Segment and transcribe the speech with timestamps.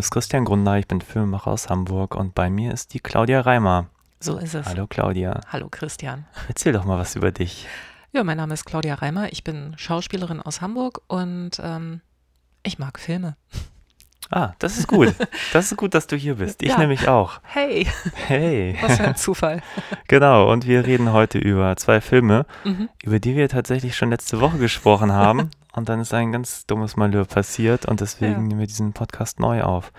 [0.00, 3.86] ist Christian Grunder, ich bin Filmemacher aus Hamburg und bei mir ist die Claudia Reimer.
[4.18, 4.66] So ist es.
[4.66, 5.40] Hallo Claudia.
[5.48, 6.26] Hallo Christian.
[6.48, 7.66] Erzähl doch mal was über dich.
[8.12, 9.32] Ja, mein Name ist Claudia Reimer.
[9.32, 12.00] Ich bin Schauspielerin aus Hamburg und ähm,
[12.62, 13.36] ich mag Filme.
[14.30, 15.14] Ah, das ist gut.
[15.52, 16.62] Das ist gut, dass du hier bist.
[16.62, 16.78] Ich Ja.
[16.78, 17.40] nämlich auch.
[17.42, 17.86] Hey,
[18.26, 18.76] Hey.
[18.80, 19.62] was für ein Zufall.
[20.08, 22.88] Genau, und wir reden heute über zwei Filme, Mhm.
[23.02, 25.50] über die wir tatsächlich schon letzte Woche gesprochen haben.
[25.80, 28.38] Und dann ist ein ganz dummes Malheur passiert und deswegen Ja.
[28.40, 29.92] nehmen wir diesen Podcast neu auf.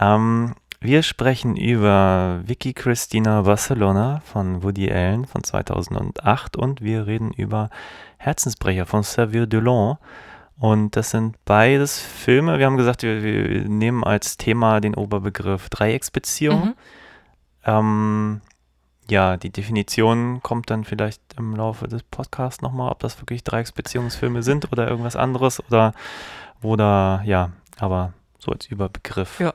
[0.00, 7.32] Ähm, wir sprechen über Vicky Cristina Barcelona von Woody Allen von 2008 und wir reden
[7.32, 7.70] über
[8.16, 9.96] Herzensbrecher von Xavier Delon.
[10.58, 12.58] Und das sind beides Filme.
[12.58, 16.64] Wir haben gesagt, wir, wir nehmen als Thema den Oberbegriff Dreiecksbeziehung.
[16.64, 16.74] Mhm.
[17.64, 18.40] Ähm,
[19.08, 24.42] ja, die Definition kommt dann vielleicht im Laufe des Podcasts nochmal, ob das wirklich Dreiecksbeziehungsfilme
[24.42, 25.92] sind oder irgendwas anderes oder
[26.62, 29.40] oder ja, aber so als Überbegriff.
[29.40, 29.54] Ja.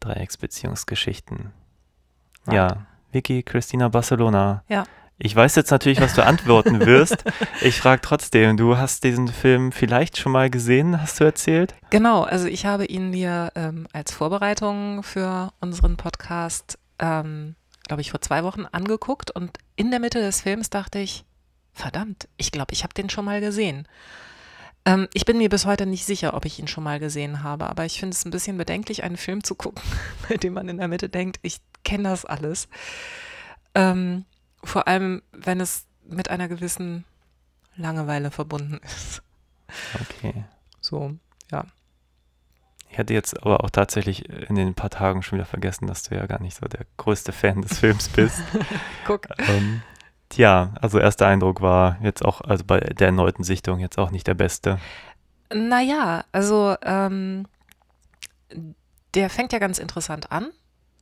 [0.00, 1.52] Dreiecksbeziehungsgeschichten.
[2.46, 2.54] Right.
[2.54, 4.64] Ja, Vicky, Christina Barcelona.
[4.68, 4.84] Ja.
[5.16, 7.24] Ich weiß jetzt natürlich, was du antworten wirst.
[7.60, 11.74] Ich frage trotzdem, du hast diesen Film vielleicht schon mal gesehen, hast du erzählt?
[11.90, 17.54] Genau, also ich habe ihn mir ähm, als Vorbereitung für unseren Podcast, ähm,
[17.94, 21.24] glaube ich, vor zwei Wochen angeguckt und in der Mitte des Films dachte ich,
[21.72, 23.86] verdammt, ich glaube, ich habe den schon mal gesehen.
[24.84, 27.70] Ähm, ich bin mir bis heute nicht sicher, ob ich ihn schon mal gesehen habe,
[27.70, 29.80] aber ich finde es ein bisschen bedenklich, einen Film zu gucken,
[30.28, 32.66] bei dem man in der Mitte denkt, ich kenne das alles.
[33.76, 34.24] Ähm,
[34.64, 37.04] vor allem, wenn es mit einer gewissen
[37.76, 39.22] Langeweile verbunden ist.
[40.00, 40.44] Okay.
[40.80, 41.14] So,
[41.52, 41.64] ja.
[42.94, 46.14] Ich hatte jetzt aber auch tatsächlich in den paar Tagen schon wieder vergessen, dass du
[46.14, 48.40] ja gar nicht so der größte Fan des Films bist.
[49.04, 49.26] Guck.
[49.48, 49.82] ähm,
[50.28, 54.28] tja, also erster Eindruck war jetzt auch, also bei der erneuten Sichtung jetzt auch nicht
[54.28, 54.78] der beste.
[55.52, 57.48] Naja, also ähm,
[59.14, 60.52] der fängt ja ganz interessant an,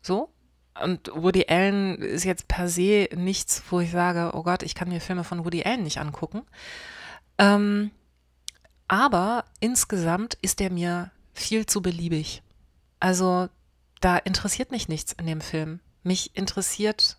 [0.00, 0.30] so.
[0.82, 4.88] Und Woody Allen ist jetzt per se nichts, wo ich sage, oh Gott, ich kann
[4.88, 6.40] mir Filme von Woody Allen nicht angucken.
[7.36, 7.90] Ähm,
[8.88, 12.42] aber insgesamt ist er mir viel zu beliebig.
[13.00, 13.48] Also
[14.00, 15.80] da interessiert mich nichts in dem Film.
[16.02, 17.16] Mich interessiert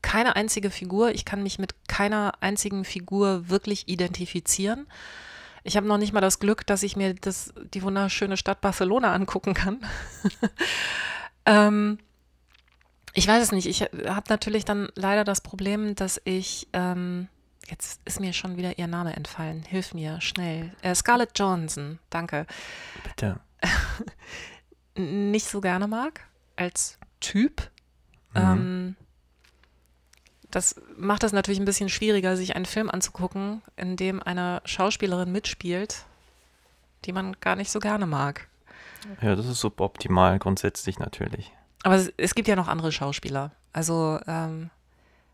[0.00, 1.12] keine einzige Figur.
[1.12, 4.86] Ich kann mich mit keiner einzigen Figur wirklich identifizieren.
[5.64, 9.14] Ich habe noch nicht mal das Glück, dass ich mir das, die wunderschöne Stadt Barcelona
[9.14, 9.78] angucken kann.
[11.46, 11.98] ähm,
[13.14, 13.66] ich weiß es nicht.
[13.66, 17.28] Ich habe natürlich dann leider das Problem, dass ich, ähm,
[17.68, 19.62] jetzt ist mir schon wieder ihr Name entfallen.
[19.62, 20.72] Hilf mir, schnell.
[20.82, 22.46] Äh, Scarlett Johansson, danke.
[23.04, 23.40] Bitte.
[24.96, 26.20] Nicht so gerne mag
[26.56, 27.70] als Typ.
[28.34, 28.40] Mhm.
[28.40, 28.96] Ähm,
[30.50, 35.32] das macht es natürlich ein bisschen schwieriger, sich einen Film anzugucken, in dem eine Schauspielerin
[35.32, 36.04] mitspielt,
[37.06, 38.48] die man gar nicht so gerne mag.
[39.22, 41.50] Ja, das ist suboptimal grundsätzlich natürlich.
[41.82, 43.52] Aber es, es gibt ja noch andere Schauspieler.
[43.72, 44.70] Also ähm,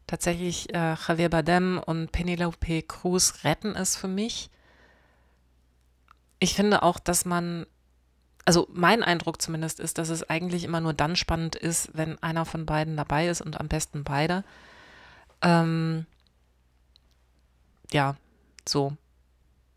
[0.09, 4.51] tatsächlich äh, Javier Bardem und Penelope Cruz retten es für mich.
[6.41, 7.67] Ich finde auch, dass man,
[8.45, 12.45] also mein Eindruck zumindest ist, dass es eigentlich immer nur dann spannend ist, wenn einer
[12.45, 14.45] von beiden dabei ist und am besten beide.
[15.43, 16.07] Ähm,
[17.93, 18.17] ja,
[18.67, 18.97] so.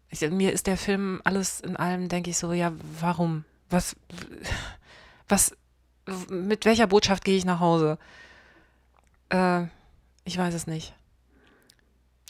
[0.10, 3.46] Ich, mir ist der Film alles in allem, denke ich so, ja, warum?
[3.70, 3.96] Was,
[5.28, 5.56] was,
[6.30, 7.98] mit welcher Botschaft gehe ich nach Hause?
[9.30, 9.66] Äh,
[10.26, 10.94] ich weiß es nicht.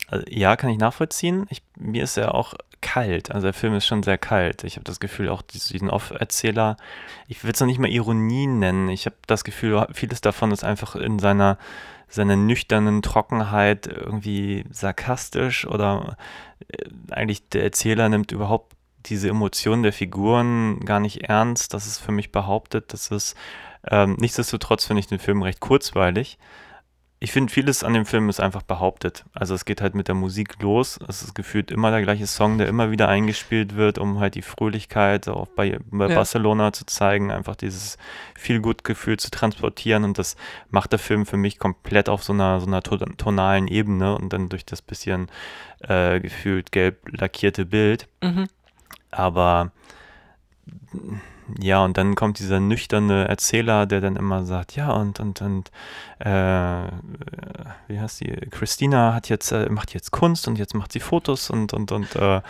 [0.07, 1.45] Also, ja, kann ich nachvollziehen.
[1.49, 3.31] Ich, mir ist er auch kalt.
[3.31, 4.63] Also der Film ist schon sehr kalt.
[4.63, 6.77] Ich habe das Gefühl, auch diesen Off-Erzähler,
[7.27, 8.89] ich will es noch nicht mal Ironie nennen.
[8.89, 11.57] Ich habe das Gefühl, vieles davon ist einfach in seiner,
[12.09, 16.17] seiner nüchternen Trockenheit irgendwie sarkastisch oder
[16.67, 18.73] äh, eigentlich der Erzähler nimmt überhaupt
[19.05, 21.73] diese Emotionen der Figuren gar nicht ernst.
[21.73, 22.93] Das ist für mich behauptet.
[22.93, 23.35] Das ist
[23.89, 26.37] ähm, nichtsdestotrotz finde ich den Film recht kurzweilig.
[27.23, 29.25] Ich finde, vieles an dem Film ist einfach behauptet.
[29.31, 30.99] Also es geht halt mit der Musik los.
[31.07, 34.41] Es ist gefühlt immer der gleiche Song, der immer wieder eingespielt wird, um halt die
[34.41, 36.15] Fröhlichkeit auch bei, bei Ja.
[36.15, 37.99] Barcelona zu zeigen, einfach dieses
[38.35, 40.03] viel gut Gefühl zu transportieren.
[40.03, 40.35] Und das
[40.71, 44.33] macht der Film für mich komplett auf so einer, so einer to- tonalen Ebene und
[44.33, 45.27] dann durch das bisschen
[45.81, 48.07] äh, gefühlt gelb lackierte Bild.
[48.23, 48.47] Mhm.
[49.11, 49.71] Aber
[51.59, 55.71] ja, und dann kommt dieser nüchterne Erzähler, der dann immer sagt, ja, und, und, und,
[56.19, 56.87] äh,
[57.87, 58.31] wie heißt die?
[58.49, 62.15] Christina hat jetzt, äh, macht jetzt Kunst und jetzt macht sie Fotos und, und, und,
[62.15, 62.41] äh,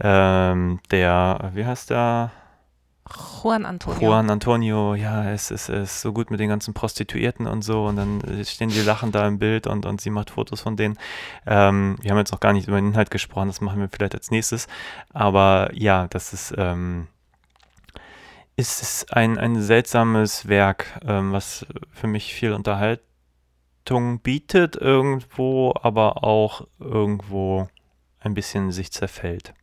[0.00, 2.30] ähm, der, wie heißt der?
[3.42, 4.00] Juan Antonio.
[4.00, 7.96] Juan Antonio, ja, es ist, ist so gut mit den ganzen Prostituierten und so und
[7.96, 10.98] dann stehen die lachend da im Bild und, und sie macht Fotos von denen.
[11.46, 14.14] Ähm, wir haben jetzt noch gar nicht über den Inhalt gesprochen, das machen wir vielleicht
[14.14, 14.68] als nächstes.
[15.12, 17.08] Aber ja, das ist, ähm,
[18.56, 26.22] ist es ein, ein seltsames Werk, ähm, was für mich viel Unterhaltung bietet irgendwo, aber
[26.24, 27.68] auch irgendwo
[28.20, 29.54] ein bisschen sich zerfällt.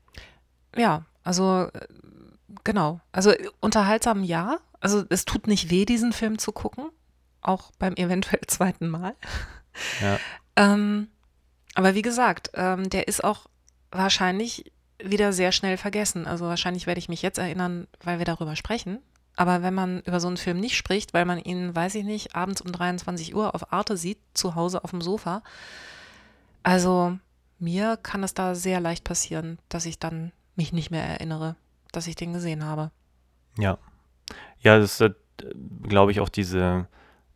[0.76, 1.88] Ja, also äh,
[2.64, 3.00] genau.
[3.12, 4.60] Also äh, unterhaltsam ja.
[4.80, 6.90] Also es tut nicht weh, diesen Film zu gucken,
[7.42, 9.16] auch beim eventuell zweiten Mal.
[10.02, 10.20] Ja.
[10.56, 11.08] Ähm,
[11.76, 13.48] aber wie gesagt, ähm, der ist auch
[13.92, 14.72] wahrscheinlich
[15.04, 16.26] wieder sehr schnell vergessen.
[16.28, 19.00] Also wahrscheinlich werde ich mich jetzt erinnern, weil wir darüber sprechen.
[19.36, 22.36] Aber wenn man über so einen Film nicht spricht, weil man ihn, weiß ich nicht,
[22.36, 25.42] abends um 23 Uhr auf Arte sieht, zu Hause auf dem Sofa,
[26.64, 27.18] also
[27.60, 31.56] mir kann es da sehr leicht passieren, dass ich dann mich nicht mehr erinnere,
[31.92, 32.92] dass ich den gesehen habe.
[33.58, 33.78] Ja.
[34.60, 35.16] Ja, das ist,
[35.84, 36.88] glaube ich, auch diese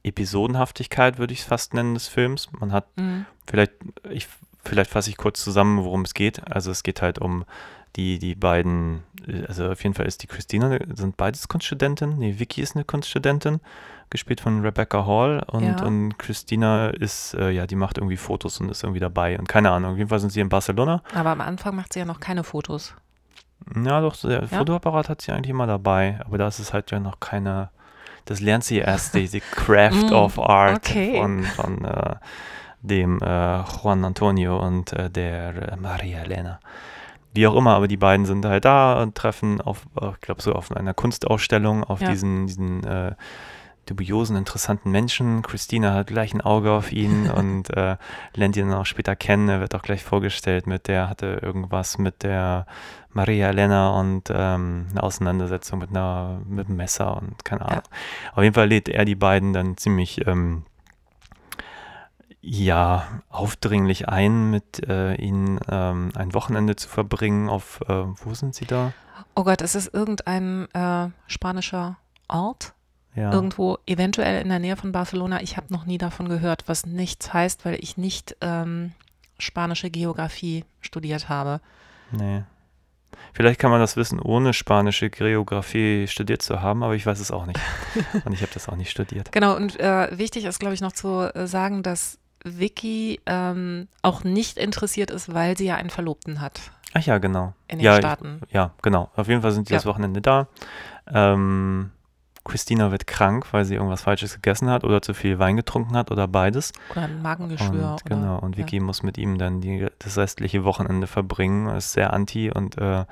[0.04, 2.52] Episodenhaftigkeit, würde ich es fast nennen, des Films.
[2.60, 3.26] Man hat Mhm.
[3.48, 3.72] vielleicht,
[4.10, 4.28] ich,
[4.66, 6.42] vielleicht fasse ich kurz zusammen, worum es geht.
[6.52, 7.46] Also es geht halt um
[7.96, 9.04] die, die beiden,
[9.48, 12.18] also auf jeden Fall ist die Christina, sind beides Kunststudenten.
[12.18, 13.62] Nee, Vicky ist eine Kunststudentin,
[14.10, 15.84] gespielt von Rebecca Hall und, Ja.
[15.86, 19.72] und Christina ist, äh, ja, die macht irgendwie Fotos und ist irgendwie dabei und keine
[19.72, 21.02] Ahnung, auf jeden Fall sind sie in Barcelona.
[21.14, 22.94] Aber am Anfang macht sie ja noch keine Fotos.
[23.84, 27.00] Ja, doch, der Fotoapparat hat sie eigentlich immer dabei, aber da ist es halt ja
[27.00, 27.70] noch keine,
[28.26, 31.18] das lernt sie erst, die, die Craft Mm, of Art okay.
[31.22, 32.16] von, von äh,
[32.88, 36.60] dem äh, Juan Antonio und äh, der äh, Maria Elena.
[37.34, 40.54] Wie auch immer, aber die beiden sind halt da und treffen auf, ich glaube, so
[40.54, 42.10] auf einer Kunstausstellung auf Ja.
[42.12, 43.14] diesen, diesen äh,
[43.86, 45.42] dubiosen, interessanten Menschen.
[45.42, 47.98] Christina hat gleich ein Auge auf ihn und äh,
[48.36, 49.50] lernt ihn dann auch später kennen.
[49.50, 52.66] Er wird auch gleich vorgestellt mit der, hatte irgendwas mit der
[53.12, 57.84] Maria Elena und ähm, eine Auseinandersetzung mit einer mit einem Messer und keine Ahnung.
[58.34, 60.64] Auf jeden Fall lädt er die beiden dann ziemlich ähm,
[62.48, 67.50] ja, aufdringlich ein, mit äh, ihnen ähm, ein Wochenende zu verbringen.
[67.50, 68.94] Auf äh, wo sind sie da?
[69.34, 71.98] Oh Gott, es ist irgendein äh, spanischer
[72.28, 72.74] Ort,
[73.16, 73.32] Ja.
[73.34, 75.42] irgendwo eventuell in der Nähe von Barcelona.
[75.42, 78.92] Ich habe noch nie davon gehört, was nichts heißt, weil ich nicht ähm,
[79.40, 81.62] spanische Geografie studiert habe.
[82.12, 82.44] Nee.
[83.34, 87.32] Vielleicht kann man das wissen, ohne spanische Geografie studiert zu haben, aber ich weiß es
[87.32, 87.60] auch nicht.
[88.26, 89.32] Und ich habe das auch nicht studiert.
[89.32, 94.24] Genau, und äh, wichtig ist, glaube ich, noch zu äh, sagen, dass Vicky ähm, auch
[94.24, 97.54] nicht interessiert ist, weil sie ja einen Verlobten hat Ach ja, genau.
[97.68, 98.40] in den ja, Staaten.
[98.48, 99.10] Ich, ja, genau.
[99.16, 99.78] Auf jeden Fall sind die Ja.
[99.78, 100.48] das Wochenende da.
[101.14, 101.92] Ähm,
[102.46, 106.12] Christina wird krank, weil sie irgendwas Falsches gegessen hat oder zu viel Wein getrunken hat
[106.12, 106.72] oder beides.
[106.92, 107.92] Oder ein Magengeschwür.
[107.92, 108.60] Und, genau, oder, und ja.
[108.64, 111.68] Vicky muss mit ihm dann die, das restliche Wochenende verbringen.
[111.76, 113.06] Ist sehr anti und äh,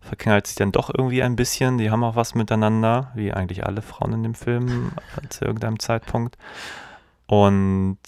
[0.00, 1.78] verknallt sich dann doch irgendwie ein bisschen.
[1.78, 4.92] Die haben auch was miteinander, wie eigentlich alle Frauen in dem Film
[5.30, 6.36] zu irgendeinem Zeitpunkt.
[7.26, 7.98] Und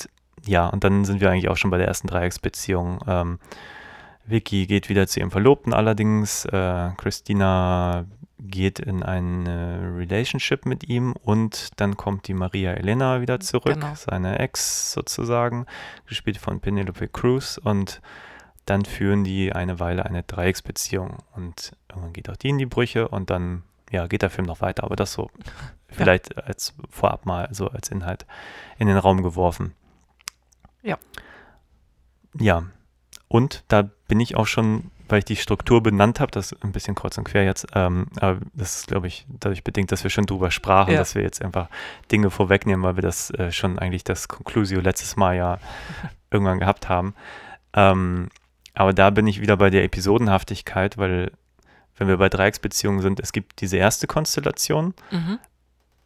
[0.47, 3.01] ja, und dann sind wir eigentlich auch schon bei der ersten Dreiecksbeziehung.
[3.07, 3.39] Ähm,
[4.27, 6.45] Vicky geht wieder zu ihrem Verlobten allerdings.
[6.47, 8.07] Äh, Christina
[8.39, 13.95] geht in eine Relationship mit ihm und dann kommt die Maria Elena wieder zurück, Genau.
[13.95, 15.67] seine Ex sozusagen,
[16.07, 18.03] gespielt von Penelope Cruz und
[18.67, 23.09] dann führen die eine Weile eine Dreiecksbeziehung und irgendwann geht auch die in die Brüche
[23.09, 25.31] und dann ja, geht der Film noch weiter, aber das so
[25.89, 28.27] vielleicht als vorab mal so als Inhalt
[28.79, 29.75] in den Raum geworfen.
[30.85, 30.99] Ja.
[32.39, 32.65] Ja,
[33.29, 36.73] und da bin ich auch schon, weil ich die Struktur benannt habe, das ist ein
[36.73, 40.11] bisschen kreuz und quer jetzt, ähm, aber das ist, glaube ich, dadurch bedingt, dass wir
[40.11, 40.99] schon drüber sprachen, Ja.
[40.99, 41.69] dass wir jetzt einfach
[42.11, 45.59] Dinge vorwegnehmen, weil wir das äh, schon eigentlich das Conclusio letztes Mal ja
[46.31, 47.15] irgendwann gehabt haben.
[47.73, 48.29] Ähm,
[48.75, 51.31] aber da bin ich wieder bei der Episodenhaftigkeit, weil
[51.97, 55.39] wenn wir bei Dreiecksbeziehungen sind, es gibt diese erste Konstellation Mhm.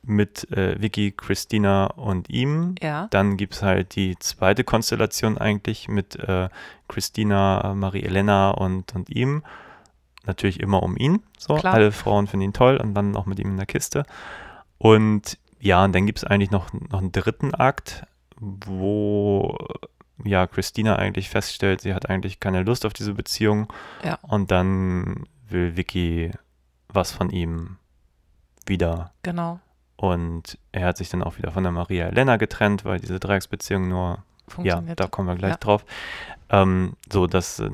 [0.09, 2.75] Mit äh, Vicky, Christina und ihm.
[2.81, 3.09] Ja.
[3.11, 6.49] Dann gibt es halt die zweite Konstellation eigentlich mit äh,
[6.89, 9.43] Christina, Marie-Elena und, und ihm.
[10.27, 11.23] Natürlich immer um ihn.
[11.39, 11.55] So.
[11.57, 11.75] Klar.
[11.75, 14.05] Alle Frauen finden ihn toll und dann auch mit ihm in der Kiste.
[14.79, 19.57] Und ja, und dann gibt es eigentlich noch, noch einen dritten Akt, wo
[20.25, 23.73] ja Christina eigentlich feststellt, sie hat eigentlich keine Lust auf diese Beziehung.
[24.05, 24.19] Ja.
[24.23, 26.33] Und dann will Vicky
[26.89, 27.77] was von ihm
[28.67, 29.61] wieder Genau.
[29.99, 33.89] Und er hat sich dann auch wieder von der Maria Elena getrennt, weil diese Dreiecksbeziehung
[33.89, 34.23] nur,
[34.63, 35.57] ja, da kommen wir gleich Ja.
[35.59, 35.85] drauf.
[36.51, 37.71] Ähm, so, das, äh,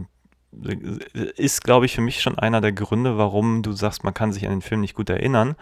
[1.36, 4.44] ist, glaube ich, für mich schon einer der Gründe, warum du sagst, man kann sich
[4.46, 5.54] an den Film nicht gut erinnern,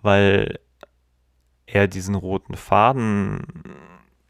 [0.00, 0.58] weil
[1.66, 3.44] er diesen roten Faden,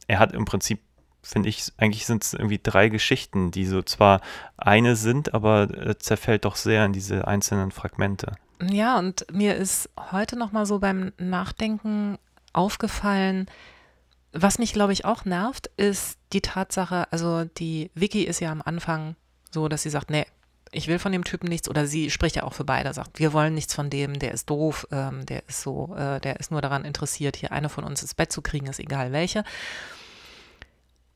[0.08, 0.80] er hat im Prinzip,
[1.22, 4.20] finde ich, eigentlich sind es irgendwie drei Geschichten, die so zwar
[4.56, 8.32] eine sind, aber zerfällt doch sehr in diese einzelnen Fragmente.
[8.60, 12.18] Ja, und mir ist heute noch mal so beim Nachdenken
[12.52, 13.46] aufgefallen,
[14.32, 18.62] was mich, glaube ich, auch nervt, ist die Tatsache, also die Vicky ist ja am
[18.62, 19.16] Anfang
[19.50, 20.26] so, dass sie sagt, nee,
[20.70, 23.32] ich will von dem Typen nichts, oder sie spricht ja auch für beide, sagt, wir
[23.32, 26.60] wollen nichts von dem, der ist doof, ähm, der ist so, äh, der ist nur
[26.60, 29.44] daran interessiert, hier eine von uns ins Bett zu kriegen, ist egal welche.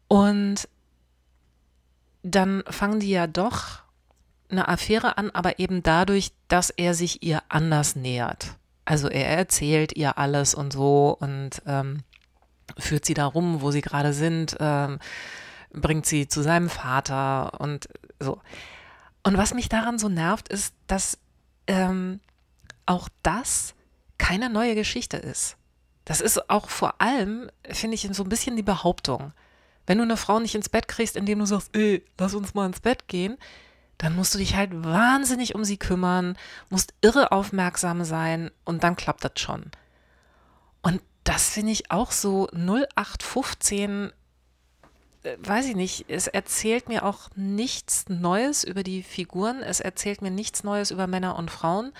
[0.08, 0.68] Und
[2.22, 3.82] dann fangen die ja doch
[4.52, 8.56] eine Affäre an, aber eben dadurch, dass er sich ihr anders nähert.
[8.84, 12.02] Also er erzählt ihr alles und so und ähm,
[12.78, 14.98] führt sie da rum, wo sie gerade sind, ähm,
[15.72, 17.88] bringt sie zu seinem Vater und
[18.20, 18.40] so.
[19.22, 21.18] Und was mich daran so nervt, ist, dass
[21.66, 22.20] ähm,
[22.86, 23.74] auch das
[24.18, 25.56] keine neue Geschichte ist.
[26.04, 29.32] Das ist auch vor allem, finde ich, so ein bisschen die Behauptung.
[29.86, 32.66] Wenn du eine Frau nicht ins Bett kriegst, indem du sagst, ey, lass uns mal
[32.66, 33.36] ins Bett gehen,
[33.98, 36.36] dann musst du dich halt wahnsinnig um sie kümmern,
[36.70, 39.70] musst irre aufmerksam sein und dann klappt das schon.
[40.82, 44.12] Und das finde ich auch so 0815
[45.22, 50.22] äh, weiß ich nicht, es erzählt mir auch nichts Neues über die Figuren, es erzählt
[50.22, 51.92] mir nichts Neues über Männer und Frauen.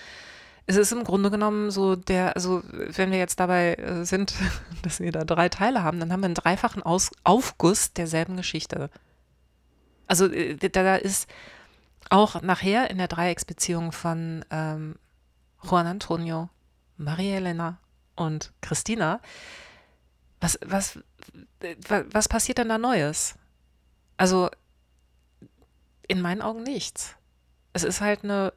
[0.65, 4.33] Es ist im Grunde genommen so der, also wenn wir jetzt dabei äh, sind,
[4.81, 8.89] dass wir da drei Teile haben, dann haben wir einen dreifachen Aus Aufguss derselben Geschichte.
[10.07, 11.29] Also äh, da ist
[12.09, 14.95] auch nachher in der Dreiecksbeziehung von ähm,
[15.63, 16.49] Juan Antonio,
[16.97, 17.79] Maria Elena
[18.15, 19.19] und Christina,
[20.39, 20.99] was, was,
[21.87, 23.35] was passiert denn da Neues?
[24.17, 24.49] Also
[26.07, 27.15] in meinen Augen nichts.
[27.71, 28.53] Es ist halt eine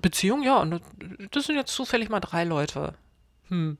[0.00, 0.82] Beziehung, ja, und
[1.30, 2.94] das sind jetzt zufällig mal drei Leute.
[3.48, 3.78] Hm.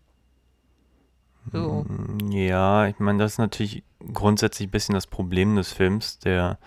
[1.53, 1.87] So.
[2.31, 6.59] Ja, ich meine, das ist natürlich grundsätzlich ein bisschen das Problem des Films, der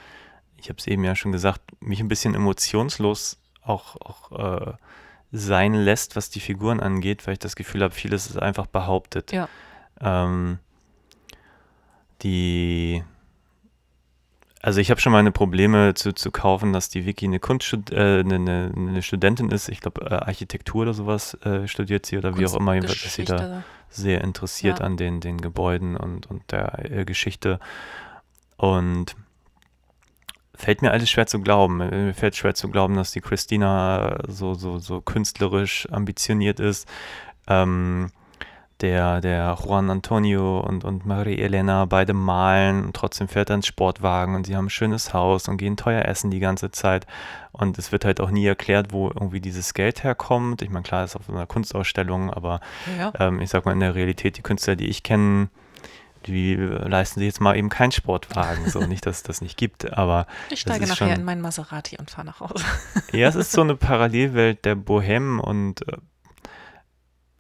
[0.62, 4.74] ich habe es eben ja schon gesagt, mich ein bisschen emotionslos auch, auch äh,
[5.32, 9.32] sein lässt, was die Figuren angeht, weil ich das Gefühl habe, vieles ist einfach behauptet.
[9.32, 9.48] Ja.
[10.00, 10.60] Ähm,
[12.22, 13.03] die
[14.63, 18.20] also ich habe schon meine Probleme zu, zu kaufen, dass die Vicky eine Kunststud äh,
[18.20, 19.70] eine, eine, eine, Studentin ist.
[19.70, 22.75] Ich glaube, äh, Architektur oder sowas äh, studiert sie oder wie auch immer.
[22.75, 24.86] Jedenfalls ist sie da sehr interessiert ja.
[24.86, 27.60] an den, den Gebäuden und, und der äh, Geschichte.
[28.58, 29.15] Und
[30.62, 31.77] fällt mir alles schwer zu glauben.
[31.77, 36.88] Mir fällt schwer zu glauben, dass die Christina so, so, so künstlerisch ambitioniert ist.
[37.48, 38.12] Ähm,
[38.82, 43.68] der, der Juan Antonio und, und Marie Elena beide malen und trotzdem fährt er ins
[43.68, 47.06] Sportwagen und sie haben ein schönes Haus und gehen teuer essen die ganze Zeit.
[47.51, 50.62] Und es wird halt auch nie erklärt, wo irgendwie dieses Geld herkommt.
[50.62, 52.60] Ich meine, klar, ist auf einer Kunstausstellung, aber
[52.98, 53.13] ja.
[53.20, 55.50] ähm, ich sag mal, in der Realität, die Künstler, die ich kenne,
[56.28, 58.70] die leisten sich jetzt mal eben keinen Sportwagen.
[58.70, 60.28] So, nicht, dass es das nicht gibt, aber.
[60.50, 62.63] Ich steige nachher schon, in meinen Maserati und fahre nach Hause.
[63.12, 65.98] ja, es ist so eine Parallelwelt der Bohème und äh,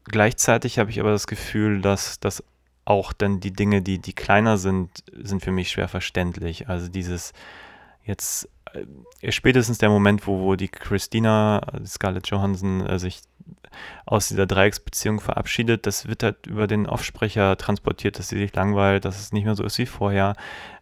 [0.05, 2.43] gleichzeitig habe ich aber das Gefühl, dass dass
[2.85, 6.67] auch dann die Dinge, die, die kleiner sind, sind für mich schwer verständlich.
[6.67, 7.31] Also dieses
[8.03, 8.49] jetzt
[9.29, 13.21] spätestens der Moment, wo, wo die Christina, Scarlett Johansson, äh, sich
[14.05, 15.85] aus dieser Dreiecksbeziehung verabschiedet.
[15.85, 19.55] Das wird halt über den Offsprecher transportiert, dass sie sich langweilt, dass es nicht mehr
[19.55, 20.35] so ist wie vorher.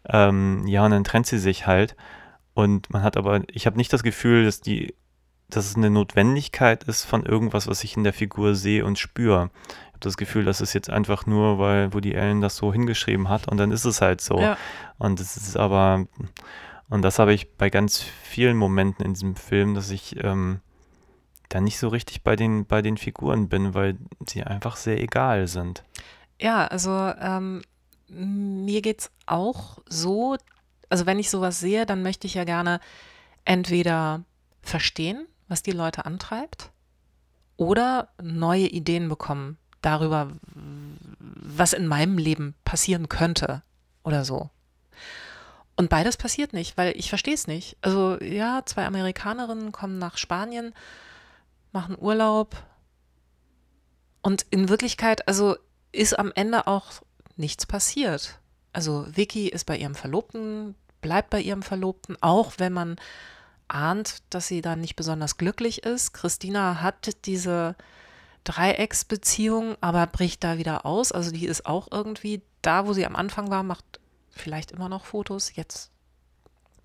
[0.07, 1.95] Ähm, ja, und dann trennt sie sich halt.
[2.53, 4.95] Und man hat aber, ich habe nicht das Gefühl, dass die,
[5.49, 9.49] dass es eine Notwendigkeit ist von irgendwas, was ich in der Figur sehe und spüre.
[9.69, 13.29] Ich habe das Gefühl, das ist jetzt einfach nur, weil Woody Allen das so hingeschrieben
[13.29, 14.39] hat und dann ist es halt so.
[14.39, 14.57] Ja.
[14.97, 16.05] Und es ist aber,
[16.89, 20.61] und das habe ich bei ganz vielen Momenten in diesem Film, dass ich ähm,
[21.49, 25.47] da nicht so richtig bei den, bei den Figuren bin, weil sie einfach sehr egal
[25.47, 25.83] sind.
[26.39, 27.61] Ja, also ähm,
[28.07, 30.37] mir es auch so,
[30.89, 32.79] also wenn ich sowas sehe, dann möchte ich ja gerne
[33.45, 34.23] entweder
[34.61, 36.71] verstehen, was die Leute antreibt,
[37.57, 43.63] oder neue Ideen bekommen darüber, was in meinem Leben passieren könnte
[44.03, 44.49] oder so.
[45.79, 47.77] Und beides passiert nicht, weil ich verstehe es nicht.
[47.79, 50.73] Also ja, zwei Amerikanerinnen kommen nach Spanien
[51.71, 52.61] machen Urlaub.
[54.21, 55.55] Und in Wirklichkeit, also
[55.93, 56.91] ist am Ende auch
[57.37, 58.39] nichts passiert.
[58.73, 62.97] Also Vicky ist bei ihrem Verlobten, bleibt bei ihrem Verlobten, auch wenn man
[63.69, 66.11] ahnt, dass sie da nicht besonders glücklich ist.
[66.11, 67.77] Christina hat diese
[68.43, 71.13] Dreiecksbeziehung, aber bricht da wieder aus.
[71.13, 75.05] Also die ist auch irgendwie da, wo sie am Anfang war, macht vielleicht immer noch
[75.05, 75.55] Fotos.
[75.55, 75.91] Jetzt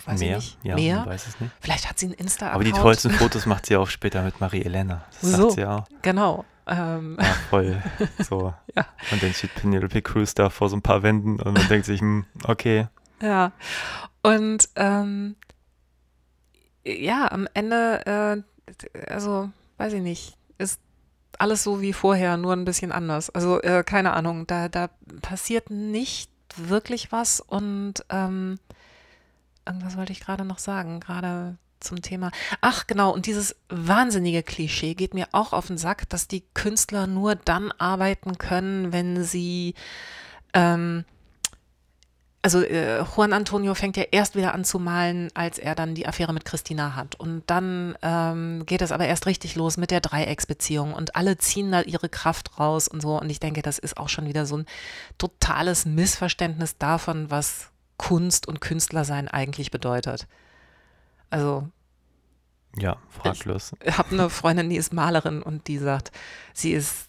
[0.07, 0.39] weiß mehr?
[0.39, 1.07] ich nicht, Ja, mehr.
[1.07, 1.53] weiß es nicht.
[1.61, 2.55] Vielleicht hat sie einen Insta-Account.
[2.55, 5.05] Aber die tollsten Fotos macht sie auch später mit Marie-Elena.
[5.21, 5.43] Das So.
[5.49, 5.87] sagt sie auch.
[6.03, 6.45] Genau.
[6.67, 7.83] Ähm, Ja, voll.
[8.29, 8.55] So.
[8.75, 8.87] Ja.
[9.11, 12.01] Und dann steht Penelope Cruz da vor so ein paar Wänden und man denkt sich,
[12.01, 12.89] hm, okay.
[13.23, 13.53] Ja,
[14.23, 15.37] und ähm,
[16.85, 18.45] ja, am Ende,
[18.97, 20.81] äh, also weiß ich nicht, ist
[21.39, 23.31] alles so wie vorher, nur ein bisschen anders.
[23.31, 24.89] Also äh, keine Ahnung, da, da
[25.23, 28.59] passiert nicht wirklich was und ähm,
[29.67, 32.31] irgendwas wollte ich gerade noch sagen, gerade zum Thema.
[32.61, 37.07] Ach genau, und dieses wahnsinnige Klischee geht mir auch auf den Sack, dass die Künstler
[37.07, 39.75] nur dann arbeiten können, wenn sie
[40.55, 41.05] ähm,
[42.45, 46.07] also äh, Juan Antonio fängt ja erst wieder an zu malen, als er dann die
[46.07, 47.15] Affäre mit Christina hat.
[47.15, 51.73] Und dann ähm, geht es aber erst richtig los mit der Dreiecksbeziehung und alle ziehen
[51.73, 53.19] da ihre Kraft raus und so.
[53.19, 54.67] Und ich denke, das ist auch schon wieder so ein
[55.17, 60.27] totales Missverständnis davon, was Kunst und Künstlersein eigentlich bedeutet.
[61.31, 61.67] Also
[62.77, 63.73] Ja, fraglos.
[63.83, 66.13] ich habe eine Freundin, die ist Malerin und die sagt,
[66.53, 67.09] sie ist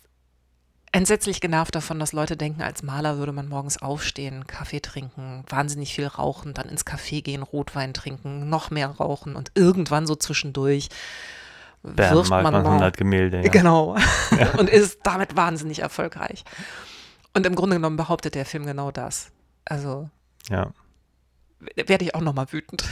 [0.96, 5.94] entsetzlich genervt davon, dass Leute denken, als Maler würde man morgens aufstehen, Kaffee trinken, wahnsinnig
[5.94, 10.88] viel rauchen, dann ins Café gehen, Rotwein trinken, noch mehr rauchen und irgendwann so zwischendurch
[11.84, 13.44] Bam, wirft man man mal 100 Gemälde.
[13.44, 13.50] Ja.
[13.50, 13.98] Genau.
[14.58, 16.46] und ist damit wahnsinnig erfolgreich.
[17.34, 19.32] Und im Grunde genommen behauptet der Film genau das.
[19.66, 20.10] Also
[20.50, 20.72] ja.
[21.60, 22.86] werde ich auch nochmal wütend.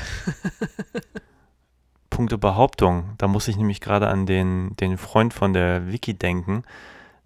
[2.10, 3.14] Punkte Behauptung.
[3.18, 6.64] Da muss ich nämlich gerade an den, den Freund von der Vicky denken,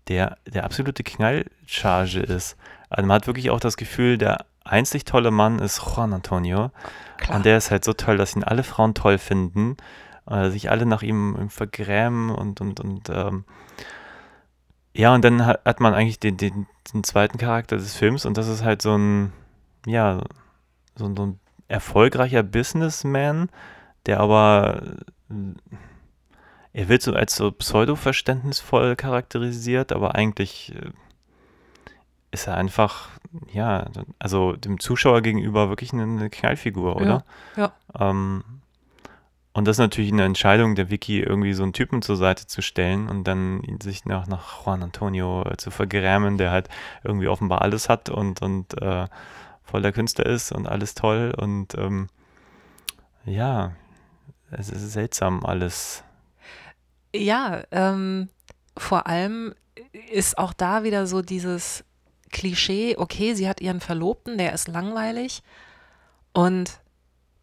[0.08, 2.58] der der absolute Knallcharge ist.
[2.90, 6.72] Also man hat wirklich auch das Gefühl, der einzig tolle Mann ist Juan Antonio.
[7.18, 7.38] Klar.
[7.38, 9.78] Und der ist halt so toll, dass ihn alle Frauen toll finden,
[10.30, 13.46] äh, sich alle nach ihm vergrämen und, und, und ähm,
[14.94, 18.38] ja, und dann hat, hat man eigentlich den, den, den zweiten Charakter des Films und
[18.38, 19.32] das ist halt so ein,
[19.86, 20.22] ja,
[20.96, 23.50] so, ein- so ein erfolgreicher Businessman,
[24.06, 24.82] der aber,
[25.30, 25.34] äh,
[26.78, 30.92] er wird so als so pseudo-verständnisvoll charakterisiert, aber eigentlich äh,
[32.30, 33.10] ist er einfach,
[33.52, 33.88] ja,
[34.20, 37.26] also dem Zuschauer gegenüber wirklich eine, Knallfigur, oder?
[37.56, 37.74] ja.
[38.00, 38.44] Ähm,
[39.54, 42.62] und das ist natürlich eine Entscheidung der Vicky, irgendwie so einen Typen zur Seite zu
[42.62, 46.70] stellen und dann sich nach, nach Juan Antonio äh, zu vergrämen, der halt
[47.04, 49.08] irgendwie offenbar alles hat und, und äh,
[49.64, 52.10] voll der Künstler ist und alles toll und ähm,
[53.26, 53.72] ja,
[54.52, 56.04] es ist seltsam alles.
[57.18, 58.30] Ja, ähm,
[58.78, 59.54] vor allem
[60.12, 61.84] ist auch da wieder so dieses
[62.32, 65.44] Klischee, okay, sie hat ihren Verlobten, der ist langweilig
[66.34, 66.80] und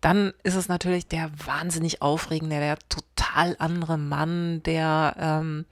[0.01, 5.65] dann ist es natürlich der wahnsinnig aufregende, der total andere Mann, der ähm,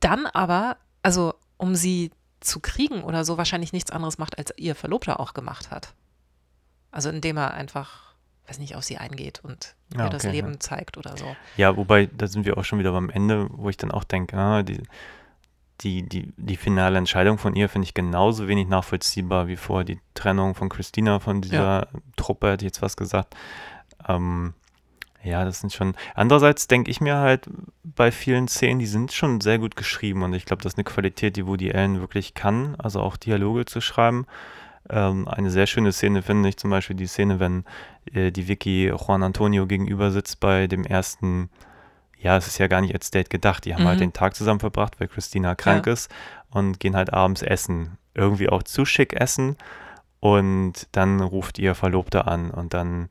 [0.00, 4.74] dann aber, also um sie zu kriegen oder so, wahrscheinlich nichts anderes macht, als ihr
[4.74, 5.94] Verlobter auch gemacht hat.
[6.90, 8.11] Also indem er einfach,
[8.52, 10.60] weiß nicht, auf sie eingeht und Ja, ihr das okay, Leben ja.
[10.60, 11.24] zeigt oder so.
[11.56, 14.36] Ja, wobei, da sind wir auch schon wieder beim Ende, wo ich dann auch denke,
[14.36, 14.82] ah, die,
[15.80, 20.00] die, die, die finale Entscheidung von ihr finde ich genauso wenig nachvollziehbar wie vorher die
[20.12, 23.34] Trennung von Christina von dieser Truppe, hätte ich jetzt was gesagt.
[24.06, 24.52] Ähm,
[25.24, 25.94] ja, das sind schon.
[26.14, 27.48] Andererseits denke ich mir halt
[27.82, 30.84] bei vielen Szenen, die sind schon sehr gut geschrieben und ich glaube, das ist eine
[30.84, 34.26] Qualität, die Woody Allen wirklich kann, also auch Dialoge zu schreiben.
[34.90, 37.64] Ähm, eine sehr schöne Szene finde ich zum Beispiel die Szene, wenn
[38.12, 41.50] äh, die Vicky Juan Antonio gegenüber sitzt bei dem ersten,
[42.18, 43.88] ja, es ist ja gar nicht als Date gedacht, die haben Mhm.
[43.88, 45.92] halt den Tag zusammen verbracht, weil Christina krank Ja.
[45.92, 46.10] ist
[46.50, 47.96] und gehen halt abends essen.
[48.14, 49.56] Irgendwie auch zu schick essen
[50.20, 53.08] und dann ruft ihr Verlobter an und dann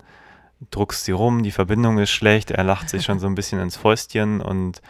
[0.70, 3.76] druckst sie rum, die Verbindung ist schlecht, er lacht sich schon so ein bisschen ins
[3.78, 4.82] Fäustchen und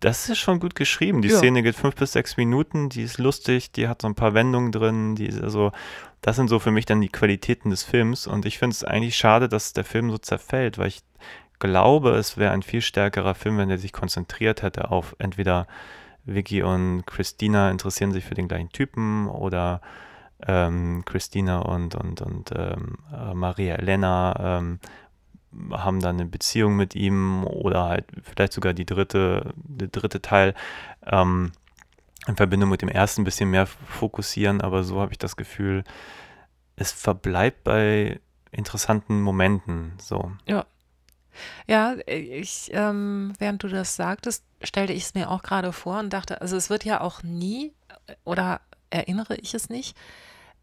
[0.00, 1.22] das ist schon gut geschrieben.
[1.22, 1.38] Die Ja.
[1.38, 4.72] Szene geht fünf bis sechs Minuten, die ist lustig, die hat so ein paar Wendungen
[4.72, 5.72] drin, die ist also,
[6.20, 9.16] das sind so für mich dann die Qualitäten des Films und ich finde es eigentlich
[9.16, 11.02] schade, dass der Film so zerfällt, weil ich
[11.58, 15.66] glaube, es wäre ein viel stärkerer Film, wenn er sich konzentriert hätte auf entweder
[16.24, 19.80] Vicky und Christina interessieren sich für den gleichen Typen oder
[20.46, 24.78] ähm, Christina und, und, und ähm, äh, Maria Elena ähm,
[25.72, 30.54] haben dann eine Beziehung mit ihm oder halt vielleicht sogar die dritte, der dritte Teil
[31.06, 31.52] ähm,
[32.26, 35.84] in Verbindung mit dem ersten ein bisschen mehr fokussieren, aber so habe ich das Gefühl,
[36.76, 40.32] es verbleibt bei interessanten Momenten so.
[41.66, 46.12] Ja, ich, ähm, während du das sagtest, stellte ich es mir auch gerade vor und
[46.12, 47.72] dachte, also es wird ja auch nie,
[48.24, 49.96] oder erinnere ich es nicht,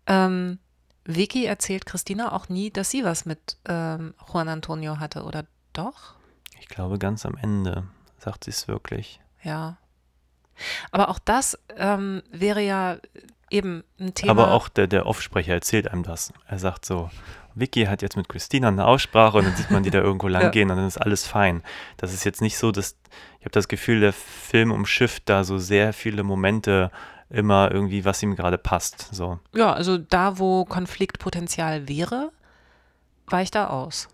[0.07, 0.59] ähm,
[1.05, 6.15] Vicky erzählt Christina auch nie, dass sie was mit ähm, Juan Antonio hatte, oder doch?
[6.59, 7.83] Ich glaube, ganz am Ende
[8.17, 9.19] sagt sie es wirklich.
[9.43, 9.77] Ja.
[10.91, 12.97] Aber auch das ähm, wäre ja
[13.51, 14.31] eben ein Thema.
[14.31, 16.33] Aber auch der, der Offsprecher erzählt einem das.
[16.47, 17.09] Er sagt so,
[17.53, 20.43] Vicky hat jetzt mit Christina eine Aussprache und dann sieht man die da irgendwo lang
[20.43, 20.49] Ja.
[20.49, 21.61] gehen und dann ist alles fein.
[21.97, 22.97] Das ist jetzt nicht so, dass
[23.39, 26.89] ich habe das Gefühl, der Film umschifft da so sehr viele Momente
[27.29, 29.13] immer irgendwie, was ihm gerade passt.
[29.13, 29.39] So.
[29.53, 32.31] Ja, also da, wo Konfliktpotenzial wäre,
[33.27, 34.07] weicht er aus.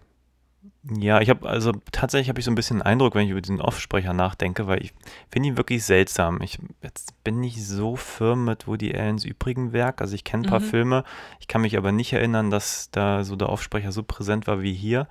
[0.99, 3.41] Ja, ich habe also tatsächlich habe ich so ein bisschen den Eindruck, wenn ich über
[3.41, 4.93] diesen Offsprecher nachdenke, weil ich
[5.29, 6.41] finde ihn wirklich seltsam.
[6.41, 10.01] Ich jetzt bin nicht so firm mit Woody Allens übrigen Werk.
[10.01, 10.65] Also ich kenne ein paar Mhm.
[10.65, 11.03] Filme,
[11.39, 14.73] ich kann mich aber nicht erinnern, dass da so der Offsprecher so präsent war wie
[14.73, 15.07] hier.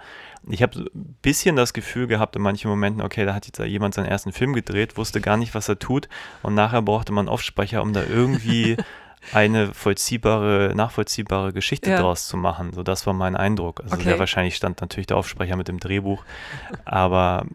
[0.49, 3.59] Ich habe so ein bisschen das Gefühl gehabt in manchen Momenten, okay, da hat jetzt
[3.59, 6.09] jemand seinen ersten Film gedreht, wusste gar nicht, was er tut
[6.43, 8.77] und nachher brauchte man Offsprecher, um da irgendwie
[9.33, 12.01] eine vollziehbare, nachvollziehbare Geschichte Ja.
[12.01, 12.73] draus zu machen.
[12.73, 13.81] So, das war mein Eindruck.
[13.81, 14.05] Also Okay.
[14.05, 16.25] sehr wahrscheinlich stand natürlich der Aufsprecher mit dem Drehbuch,
[16.85, 17.47] aber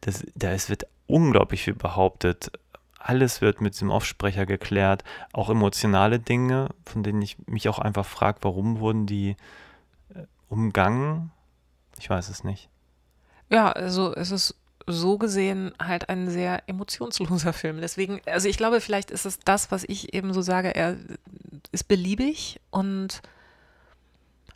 [0.00, 2.50] das, da ist, wird unglaublich viel behauptet.
[2.98, 8.04] Alles wird mit diesem Aufsprecher geklärt, auch emotionale Dinge, von denen ich mich auch einfach
[8.04, 9.36] frage, warum wurden die
[10.14, 11.30] äh, umgangen?
[11.98, 12.68] Ich weiß es nicht.
[13.48, 14.54] Ja, also es ist
[14.86, 17.80] so gesehen halt ein sehr emotionsloser Film.
[17.80, 20.96] Deswegen, also ich glaube, vielleicht ist es das, was ich eben so sage, er
[21.72, 23.22] ist beliebig und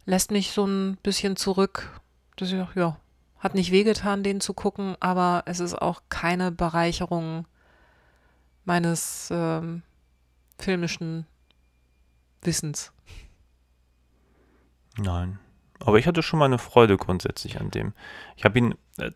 [0.06, 2.00] lässt mich so ein bisschen zurück.
[2.36, 2.96] Das ist ja,
[3.38, 7.46] hat nicht wehgetan, den zu gucken, aber es ist auch keine Bereicherung
[8.64, 9.82] meines ähm,
[10.58, 11.26] filmischen
[12.42, 12.92] Wissens.
[14.96, 15.38] Nein.
[15.80, 17.92] Aber ich hatte schon mal eine Freude grundsätzlich an dem.
[18.36, 18.74] Ich habe ihn,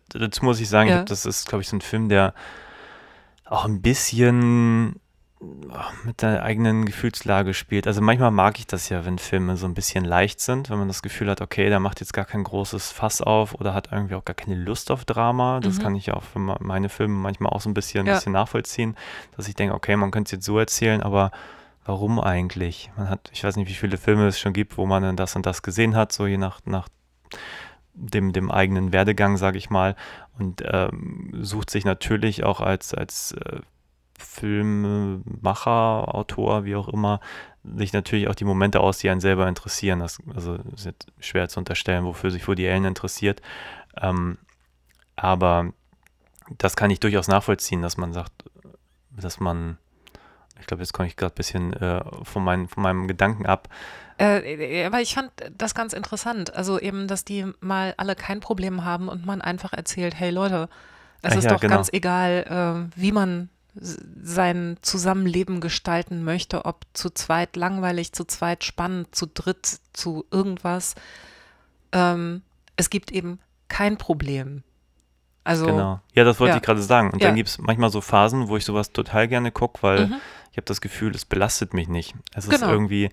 [0.09, 0.99] dazu muss ich sagen, ich Ja.
[1.01, 2.33] hab, das ist, glaube ich, so ein Film, der
[3.45, 4.99] auch ein bisschen
[5.71, 7.87] ach, mit der eigenen Gefühlslage spielt.
[7.87, 10.89] Also manchmal mag ich das ja, wenn Filme so ein bisschen leicht sind, wenn man
[10.89, 14.15] das Gefühl hat, okay, der macht jetzt gar kein großes Fass auf oder hat irgendwie
[14.15, 15.61] auch gar keine Lust auf Drama.
[15.61, 15.81] Das Mhm.
[15.81, 18.15] kann ich ja auch für me- meine Filme manchmal auch so ein bisschen, Ja.
[18.15, 18.97] bisschen nachvollziehen,
[19.37, 21.31] dass ich denke, okay, man könnte es jetzt so erzählen, aber
[21.85, 22.91] warum eigentlich?
[22.97, 25.37] Man hat, ich weiß nicht, wie viele Filme es schon gibt, wo man dann das
[25.37, 26.89] und das gesehen hat, so je nach, nach
[27.99, 29.95] dem, dem eigenen Werdegang, sage ich mal,
[30.37, 33.59] und ähm, sucht sich natürlich auch als, als äh,
[34.17, 37.19] Filmemacher, Autor, wie auch immer,
[37.63, 39.99] sich natürlich auch die Momente aus, die einen selber interessieren.
[39.99, 43.41] Das also ist jetzt schwer zu unterstellen, wofür sich Woody Allen interessiert.
[44.01, 44.37] Ähm,
[45.15, 45.73] aber
[46.57, 48.31] das kann ich durchaus nachvollziehen, dass man sagt,
[49.11, 49.77] dass man,
[50.59, 53.69] ich glaube, jetzt komme ich gerade ein bisschen äh, von, meinen, von meinem Gedanken ab.
[54.19, 56.53] Äh, aber ich fand das ganz interessant.
[56.53, 60.67] Also eben, dass die mal alle kein Problem haben und man einfach erzählt, hey Leute,
[61.21, 61.75] es Ah, ist ja, doch genau.
[61.75, 68.63] ganz egal, äh, wie man sein Zusammenleben gestalten möchte, ob zu zweit langweilig, zu zweit
[68.65, 70.95] spannend, zu dritt, zu irgendwas.
[71.91, 72.41] Ähm,
[72.75, 74.63] es gibt eben kein Problem.
[75.45, 76.01] Also, Genau.
[76.13, 76.57] Ja, das wollte ja.
[76.57, 77.11] ich gerade sagen.
[77.11, 77.27] Und Ja.
[77.29, 80.15] dann gibt es manchmal so Phasen, wo ich sowas total gerne gucke, weil Mhm.
[80.51, 82.15] ich habe das Gefühl, es belastet mich nicht.
[82.33, 82.71] Es ist Genau.
[82.71, 83.09] irgendwie,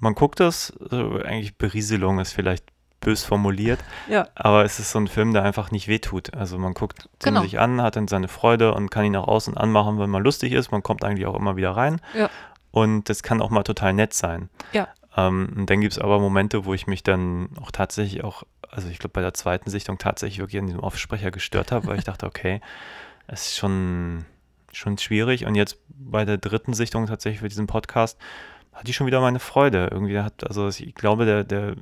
[0.00, 2.64] man guckt das, äh, eigentlich Berieselung ist vielleicht
[3.00, 6.34] bös formuliert, ja, aber es ist so ein Film, der einfach nicht wehtut.
[6.34, 7.40] Also man guckt Genau.
[7.42, 10.22] sich an, hat dann seine Freude und kann ihn auch aus und anmachen, wenn man
[10.22, 10.70] lustig ist.
[10.70, 12.00] Man kommt eigentlich auch immer wieder rein.
[12.14, 12.28] Ja.
[12.72, 14.50] Und das kann auch mal total nett sein.
[14.72, 14.88] Ja.
[15.16, 18.88] Ähm, und dann gibt es aber Momente, wo ich mich dann auch tatsächlich auch, also
[18.88, 22.04] ich glaube bei der zweiten Sichtung tatsächlich wirklich an diesem Aufsprecher gestört habe, weil ich
[22.04, 22.60] dachte, okay,
[23.28, 24.26] es ist schon,
[24.72, 25.46] schon schwierig.
[25.46, 28.18] Und jetzt bei der dritten Sichtung tatsächlich für diesen Podcast
[28.80, 29.88] hatte ich schon wieder meine Freude.
[29.92, 31.74] Irgendwie hat, also ich glaube, der, der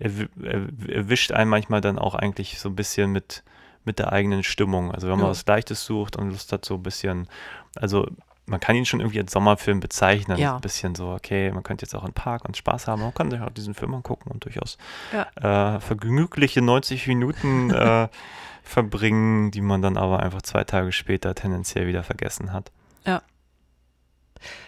[0.00, 3.42] erw- erw- erwischt einen manchmal dann auch eigentlich so ein bisschen mit,
[3.84, 4.92] mit der eigenen Stimmung.
[4.92, 5.30] Also wenn man Ja.
[5.30, 7.28] was Leichtes sucht und Lust hat, so ein bisschen,
[7.76, 8.06] also
[8.46, 10.36] man kann ihn schon irgendwie als Sommerfilm bezeichnen.
[10.38, 10.56] Ja.
[10.56, 13.00] Ein bisschen so, okay, man könnte jetzt auch im Park und Spaß haben.
[13.00, 14.76] Man kann sich auch diesen Film angucken und durchaus
[15.14, 15.76] Ja.
[15.76, 18.08] äh, vergnügliche 90 Minuten äh,
[18.62, 22.70] verbringen, die man dann aber einfach zwei Tage später tendenziell wieder vergessen hat.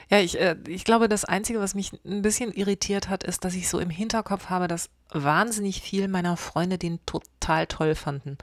[0.08, 3.54] Ja, ich, äh, ich glaube, das Einzige, was mich ein bisschen irritiert hat, ist, dass
[3.54, 8.38] ich so im Hinterkopf habe, dass wahnsinnig viel meiner Freunde den total toll fanden.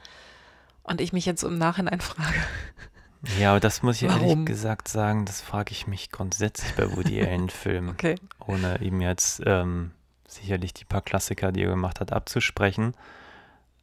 [0.82, 2.38] Und ich mich jetzt im Nachhinein frage.
[3.38, 4.28] Ja, aber das muss ich Warum?
[4.28, 7.88] ehrlich gesagt sagen, das frage ich mich grundsätzlich bei Woody Allen-Filmen.
[7.90, 8.16] Okay.
[8.46, 9.92] ohne ihm jetzt ähm,
[10.28, 12.94] sicherlich die paar Klassiker, die er gemacht hat, abzusprechen.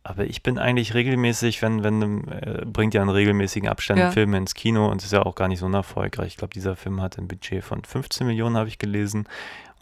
[0.04, 4.12] Aber ich bin eigentlich regelmäßig, wenn, wenn, äh, bringt ja in regelmäßigen Abständen Ja.
[4.12, 6.28] Filme ins Kino und ist ja auch gar nicht so unerfolgreich.
[6.30, 9.28] Ich glaube, dieser Film hat ein Budget von 15 Millionen, habe ich gelesen,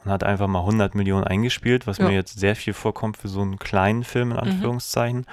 [0.04, 2.08] und hat einfach mal 100 Millionen eingespielt, was Ja.
[2.08, 5.26] mir jetzt sehr viel vorkommt für so einen kleinen Film, in Anführungszeichen.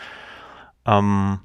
[0.87, 1.40] Ähm,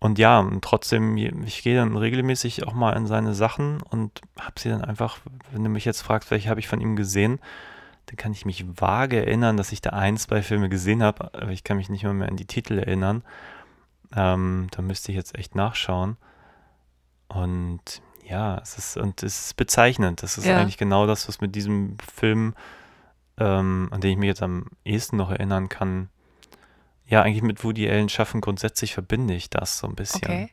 [0.00, 4.70] und ja, trotzdem, ich gehe dann regelmäßig auch mal in seine Sachen und habe sie
[4.70, 5.18] dann einfach,
[5.52, 7.38] wenn du mich jetzt fragst, welche habe ich von ihm gesehen,
[8.10, 11.52] dann kann ich mich vage erinnern, dass ich da ein, zwei Filme gesehen habe, aber
[11.52, 13.22] ich kann mich nicht mehr, mehr an die Titel erinnern.
[14.16, 16.16] Ähm, da müsste ich jetzt echt nachschauen.
[17.28, 20.24] Und ja, es ist, und es ist bezeichnend.
[20.24, 20.58] Das ist Ja.
[20.58, 22.54] eigentlich genau das, was mit diesem Film,
[23.38, 26.08] ähm, an den ich mich jetzt am ehesten noch erinnern kann,
[27.06, 30.24] ja, eigentlich mit Woody Allen schaffen, grundsätzlich verbinde ich das so ein bisschen.
[30.24, 30.50] Okay.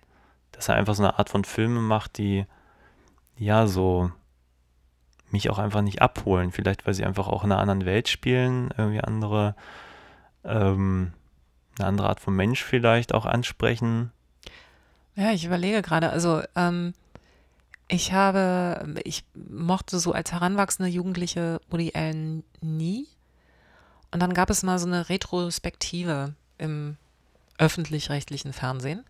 [0.52, 2.46] Dass er einfach so eine Art von Filme macht, die,
[3.36, 4.12] ja, so
[5.32, 6.52] mich auch einfach nicht abholen.
[6.52, 9.56] Vielleicht, weil sie einfach auch in einer anderen Welt spielen, irgendwie andere,
[10.44, 11.13] ähm,
[11.78, 14.12] eine andere Art von Mensch vielleicht auch ansprechen.
[15.16, 16.94] Ja, ich überlege gerade, also ähm,
[17.88, 23.08] ich habe, ich mochte so als heranwachsende Jugendliche Woody Allen nie.
[24.12, 26.98] Und dann gab es mal so eine Retrospektive im
[27.58, 29.04] öffentlich-rechtlichen Fernsehen,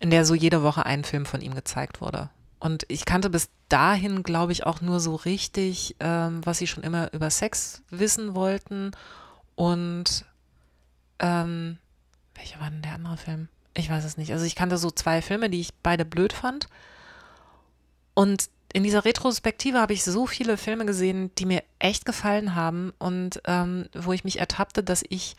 [0.00, 2.30] in der so jede Woche ein Film von ihm gezeigt wurde.
[2.62, 6.84] Und ich kannte bis dahin, glaube ich, auch nur so richtig, ähm, was sie schon
[6.84, 8.92] immer über Sex wissen wollten.
[9.56, 10.24] Und
[11.18, 11.78] ähm,
[12.36, 13.48] welcher war denn der andere Film?
[13.74, 14.32] Ich weiß es nicht.
[14.32, 16.68] Also ich kannte so zwei Filme, die ich beide blöd fand.
[18.14, 22.92] Und in dieser Retrospektive habe ich so viele Filme gesehen, die mir echt gefallen haben
[23.00, 25.34] und ähm, wo ich mich ertappte, dass ich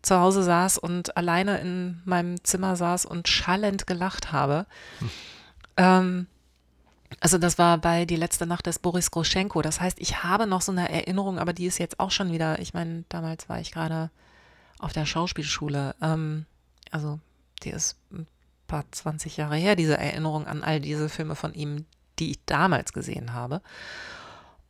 [0.00, 4.64] zu Hause saß und alleine in meinem Zimmer saß und schallend gelacht habe.
[5.76, 6.28] Ähm,
[7.20, 9.62] also das war bei Die letzte Nacht des Boris Groschenko.
[9.62, 12.58] Das heißt, ich habe noch so eine Erinnerung, aber die ist jetzt auch schon wieder,
[12.58, 14.10] ich meine, damals war ich gerade
[14.78, 15.94] auf der Schauspielschule.
[16.00, 16.46] Ähm,
[16.90, 17.18] also
[17.62, 18.26] die ist ein
[18.66, 21.86] paar 20 Jahre her, diese Erinnerung an all diese Filme von ihm,
[22.18, 23.62] die ich damals gesehen habe.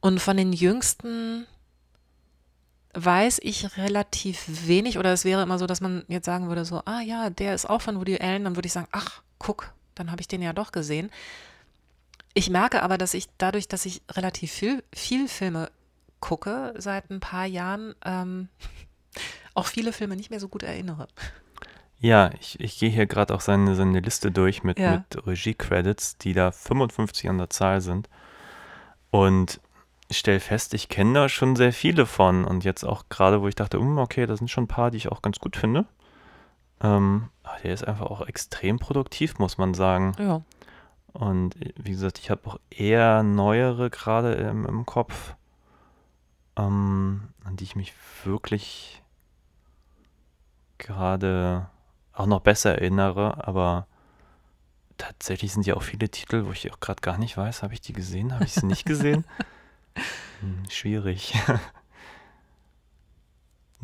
[0.01, 1.47] Und von den jüngsten
[2.95, 6.83] weiß ich relativ wenig, oder es wäre immer so, dass man jetzt sagen würde, so,
[6.85, 10.11] ah ja, der ist auch von Woody Allen, dann würde ich sagen, ach, guck, dann
[10.11, 11.11] habe ich den ja doch gesehen.
[12.35, 15.71] Ich merke aber, dass ich dadurch, dass ich relativ viel, viel Filme
[16.21, 18.49] gucke seit ein paar Jahren, ähm,
[19.55, 21.09] auch viele Filme nicht mehr so gut erinnere.
[21.99, 24.93] Ja, ich, ich gehe hier gerade auch seine, seine Liste durch mit, Ja.
[25.11, 28.09] mit Regie-Credits, die da 55 an der Zahl sind.
[29.11, 29.61] Und
[30.09, 32.45] ich stelle fest, ich kenne da schon sehr viele von.
[32.45, 34.97] Und jetzt auch gerade, wo ich dachte, um, okay, da sind schon ein paar, die
[34.97, 35.87] ich auch ganz gut finde.
[36.83, 37.29] Ähm,
[37.63, 40.15] der ist einfach auch extrem produktiv, muss man sagen.
[40.19, 40.43] Ja.
[41.13, 45.35] Und äh, wie gesagt, ich habe auch eher neuere gerade im, im Kopf,
[46.57, 47.95] ähm, an die ich mich
[48.25, 49.03] wirklich
[50.79, 51.69] gerade
[52.13, 53.87] auch noch besser erinnere, aber
[54.99, 57.81] tatsächlich sind ja auch viele Titel, wo ich auch gerade gar nicht weiß, habe ich
[57.81, 59.25] die gesehen, habe ich sie nicht gesehen?
[60.41, 61.35] Hm, schwierig.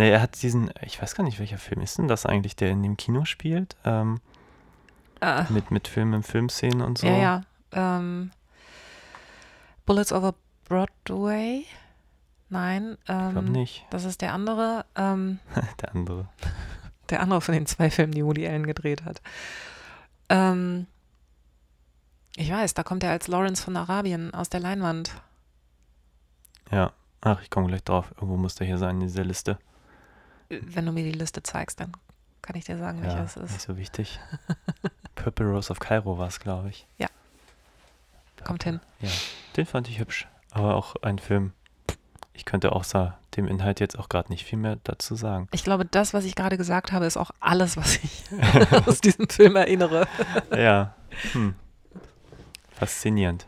[0.00, 2.70] Nee, er hat diesen, ich weiß gar nicht, welcher Film ist denn das eigentlich, der
[2.70, 3.76] in dem Kino spielt?
[3.84, 4.20] Ähm,
[5.20, 7.06] Ah, mit, mit Film im Filmszenen und so.
[7.06, 7.40] Ja, ja.
[7.72, 8.30] Ähm,
[9.86, 11.64] Bullets over Broadway?
[12.50, 12.96] Nein.
[13.00, 13.84] Ich glaube Ähm, nicht.
[13.90, 14.84] das ist der andere.
[14.94, 15.38] Ähm,
[15.80, 16.28] Der andere.
[17.10, 19.20] der andere von den zwei Filmen, die Woody Allen gedreht hat.
[20.28, 20.86] Ähm,
[22.36, 25.10] ich weiß, da kommt er als Lawrence von Arabien aus der Leinwand.
[26.70, 26.92] Ja.
[27.20, 28.12] Ach, ich komme gleich drauf.
[28.16, 29.58] Irgendwo muss der hier sein in dieser Liste.
[30.48, 31.92] Wenn du mir die Liste zeigst, dann
[32.42, 33.62] kann ich dir sagen, welcher Ja, es nicht ist.
[33.62, 34.20] so wichtig.
[35.22, 36.86] Purple Rose of Cairo war es, glaube ich.
[36.98, 37.08] Ja.
[38.44, 38.80] Kommt hin.
[39.00, 39.10] Ja,
[39.56, 40.26] den fand ich hübsch.
[40.52, 41.52] Aber auch ein Film.
[42.32, 45.48] Ich könnte auch sa dem Inhalt jetzt auch gerade nicht viel mehr dazu sagen.
[45.52, 48.24] Ich glaube, das, was ich gerade gesagt habe, ist auch alles, was ich
[48.86, 50.06] aus diesem Film erinnere.
[50.56, 50.94] ja.
[51.32, 51.54] Hm.
[52.70, 53.46] Faszinierend.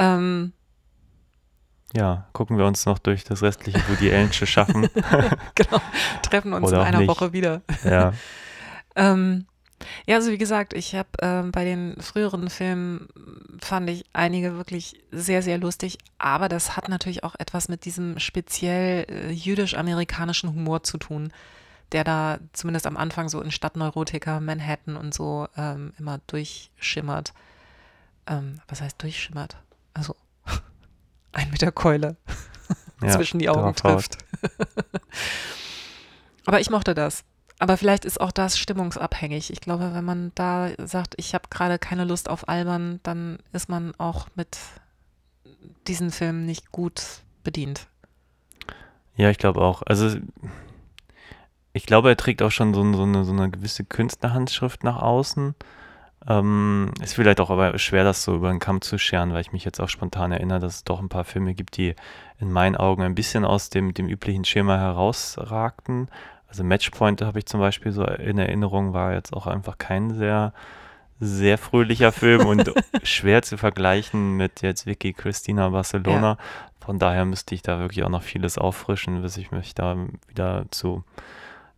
[0.00, 0.52] Ähm,
[1.92, 4.88] Ja, gucken wir uns noch durch das restliche Woody Allensche schaffen.
[5.56, 5.80] genau,
[6.22, 7.08] treffen uns Oder in einer nicht.
[7.08, 7.62] Woche wieder.
[7.82, 8.12] ja.
[8.94, 9.46] Ähm,
[10.06, 13.08] ja, also wie gesagt, ich habe ähm, bei den früheren Filmen
[13.60, 18.18] fand ich einige wirklich sehr, sehr lustig, aber das hat natürlich auch etwas mit diesem
[18.18, 21.32] speziell äh, jüdisch-amerikanischen Humor zu tun,
[21.92, 27.32] der da zumindest am Anfang so in Stadtneurotika, Manhattan und so ähm, immer durchschimmert.
[28.26, 29.56] Ähm, was heißt durchschimmert?
[29.94, 30.16] Also
[31.32, 32.16] ein mit der Keule
[33.02, 34.18] ja, zwischen die Augen trifft.
[36.46, 37.24] Aber ich mochte das.
[37.58, 39.52] Aber vielleicht ist auch das stimmungsabhängig.
[39.52, 43.68] Ich glaube, wenn man da sagt, ich habe gerade keine Lust auf Albern, dann ist
[43.68, 44.58] man auch mit
[45.88, 47.02] diesen Filmen nicht gut
[47.42, 47.88] bedient.
[49.16, 49.82] Ja, ich glaube auch.
[49.82, 50.16] Also
[51.72, 55.54] ich glaube, er trägt auch schon so, so, eine, so eine gewisse Künstlerhandschrift nach außen.
[56.28, 59.52] Ähm, ist vielleicht auch aber schwer, das so über den Kamm zu scheren, weil ich
[59.52, 61.94] mich jetzt auch spontan erinnere, dass es doch ein paar Filme gibt, die
[62.38, 66.08] in meinen Augen ein bisschen aus dem, dem üblichen Schema herausragten.
[66.48, 70.54] Also Matchpoint habe ich zum Beispiel so in Erinnerung, war jetzt auch einfach kein sehr,
[71.20, 76.38] sehr fröhlicher Film und schwer zu vergleichen mit jetzt Vicky Christina Barcelona.
[76.80, 79.96] Von daher müsste ich da wirklich auch noch vieles auffrischen, bis ich mich da
[80.28, 81.04] wieder zu,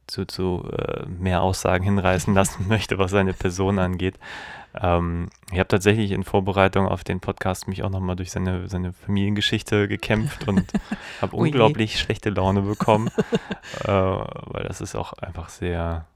[0.07, 4.21] zu, zu äh, mehr Aussagen hinreißen lassen möchte, was seine Person angeht.
[4.75, 8.93] Ähm, ich habe tatsächlich in Vorbereitung auf den Podcast mich auch nochmal durch seine, seine
[8.93, 10.73] Familiengeschichte gekämpft und
[11.21, 13.09] habe unglaublich schlechte Laune bekommen,
[13.85, 16.07] äh, weil das ist auch einfach sehr,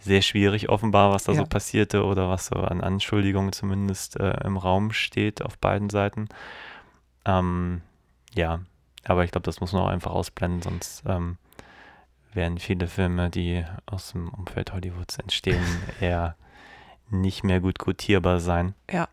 [0.00, 1.46] sehr schwierig offenbar, was da so Ja.
[1.46, 6.28] passierte oder was so an Anschuldigungen zumindest äh, im Raum steht auf beiden Seiten.
[7.24, 7.82] Ähm,
[8.34, 8.60] ja,
[9.04, 11.36] aber ich glaube, das muss man auch einfach ausblenden, sonst ähm,
[12.32, 15.64] werden viele Filme, die aus dem Umfeld Hollywoods entstehen,
[16.00, 16.36] eher
[17.10, 18.74] nicht mehr gut quotierbar sein.
[18.90, 19.08] Ja.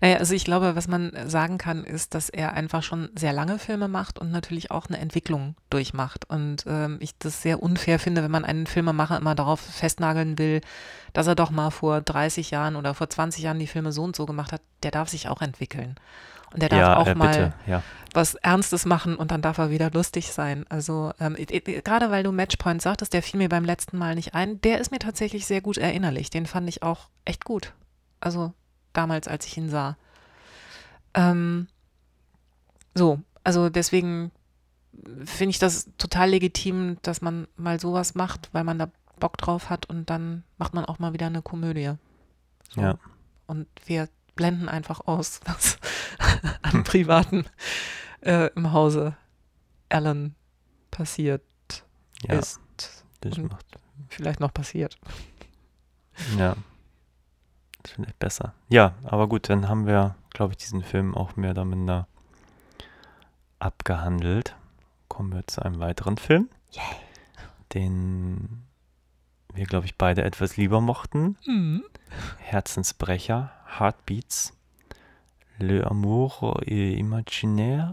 [0.00, 3.58] Naja, also ich glaube, was man sagen kann, ist, dass er einfach schon sehr lange
[3.58, 6.28] Filme macht und natürlich auch eine Entwicklung durchmacht.
[6.28, 10.60] Und ähm, ich das sehr unfair finde, wenn man einen Filmemacher immer darauf festnageln will,
[11.12, 14.16] dass er doch mal vor 30 Jahren oder vor 20 Jahren die Filme so und
[14.16, 14.62] so gemacht hat.
[14.82, 15.94] Der darf sich auch entwickeln.
[16.52, 17.82] Und der darf ja, auch äh, mal ja.
[18.12, 20.66] was Ernstes machen und dann darf er wieder lustig sein.
[20.68, 24.60] Also ähm, gerade weil du Matchpoint sagtest, der fiel mir beim letzten Mal nicht ein,
[24.60, 26.30] der ist mir tatsächlich sehr gut erinnerlich.
[26.30, 27.72] Den fand ich auch echt gut.
[28.20, 28.52] Also
[28.92, 29.96] damals, als ich ihn sah.
[31.14, 31.68] Ähm,
[32.94, 34.30] so, also deswegen
[35.24, 39.70] finde ich das total legitim, dass man mal sowas macht, weil man da Bock drauf
[39.70, 41.92] hat und dann macht man auch mal wieder eine Komödie.
[42.74, 42.80] So.
[42.80, 42.98] Ja.
[43.46, 45.78] Und wir blenden einfach aus, was
[46.62, 47.46] an Privaten
[48.20, 49.16] äh, im Hause
[49.88, 50.34] Alan
[50.90, 51.42] passiert
[52.22, 52.60] Ja, ist.
[53.20, 53.66] das macht,
[54.08, 54.96] Vielleicht noch passiert.
[56.38, 56.54] ja.
[57.82, 58.54] Das ist vielleicht besser.
[58.68, 62.06] Ja, aber gut, dann haben wir, glaube ich, diesen Film auch mehr oder minder
[63.58, 64.54] abgehandelt.
[65.08, 66.48] Kommen wir zu einem weiteren Film,
[67.74, 68.62] den
[69.52, 71.36] wir, glaube ich, beide etwas lieber mochten.
[72.38, 74.52] Herzensbrecher, Heartbeats,
[75.58, 77.92] Le Amour et Imaginaire.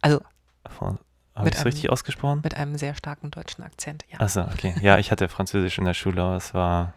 [0.00, 0.20] Also
[0.68, 0.98] Von,
[1.34, 2.40] habe ich es richtig ausgesprochen?
[2.44, 4.04] mit einem sehr starken deutschen Akzent.
[4.12, 4.74] Ja, Achso, okay.
[4.82, 6.92] Ja, ich hatte Französisch in der Schule, aber es war,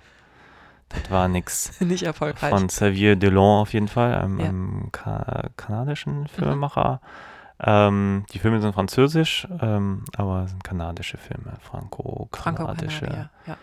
[0.90, 1.72] das war nix.
[1.80, 2.50] nicht erfolgreich.
[2.50, 4.52] Von Xavier Delon auf jeden Fall, einem, Ja.
[4.52, 4.72] Mhm.
[4.82, 7.00] einem ka kanadischen Filmemacher.
[7.62, 13.06] Ähm, die Filme sind französisch, ähm, aber es sind kanadische Filme, franco-kanadische.
[13.06, 13.30] Franco-Kanadier.
[13.48, 13.58] Ja,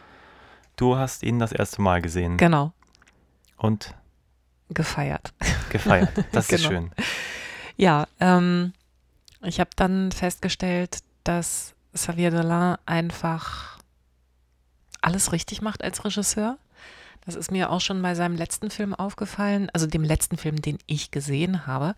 [0.76, 2.72] du hast ihn das erste Mal gesehen genau.
[3.56, 3.94] Und
[4.70, 5.32] Gefeiert.
[5.70, 6.10] gefeiert.
[6.32, 6.68] Das ist Genau.
[6.68, 6.90] schön.
[7.76, 8.72] Ja, ähm,
[9.42, 13.78] ich habe dann festgestellt, dass Xavier Dolan einfach
[15.00, 16.56] alles richtig macht als Regisseur.
[17.26, 20.78] Das ist mir auch schon bei seinem letzten Film aufgefallen, also dem letzten Film, den
[20.86, 21.94] ich gesehen habe,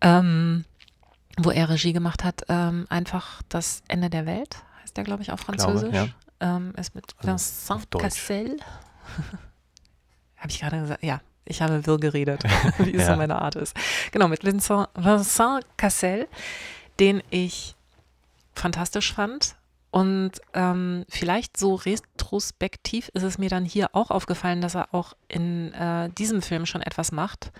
[0.00, 0.64] ähm,
[1.38, 2.42] wo er Regie gemacht hat.
[2.48, 5.94] Ähm, einfach das Ende der Welt, heißt der, glaube ich, auf Französisch.
[5.94, 6.08] ja.
[6.40, 8.02] ähm, ist mit Also Vincent Deutsch.
[8.02, 8.56] Cassel.
[10.42, 11.02] Habe ich gerade gesagt?
[11.02, 12.44] Ja, ich habe wirr geredet,
[12.78, 13.12] wie es Ja.
[13.12, 13.74] so meine Art ist.
[14.10, 16.28] Genau, mit Vincent, Vincent Cassel,
[17.00, 17.74] den ich
[18.54, 19.56] fantastisch fand.
[19.90, 25.14] Und ähm, vielleicht so retrospektiv ist es mir dann hier auch aufgefallen, dass er auch
[25.28, 27.52] in äh, diesem Film schon etwas macht,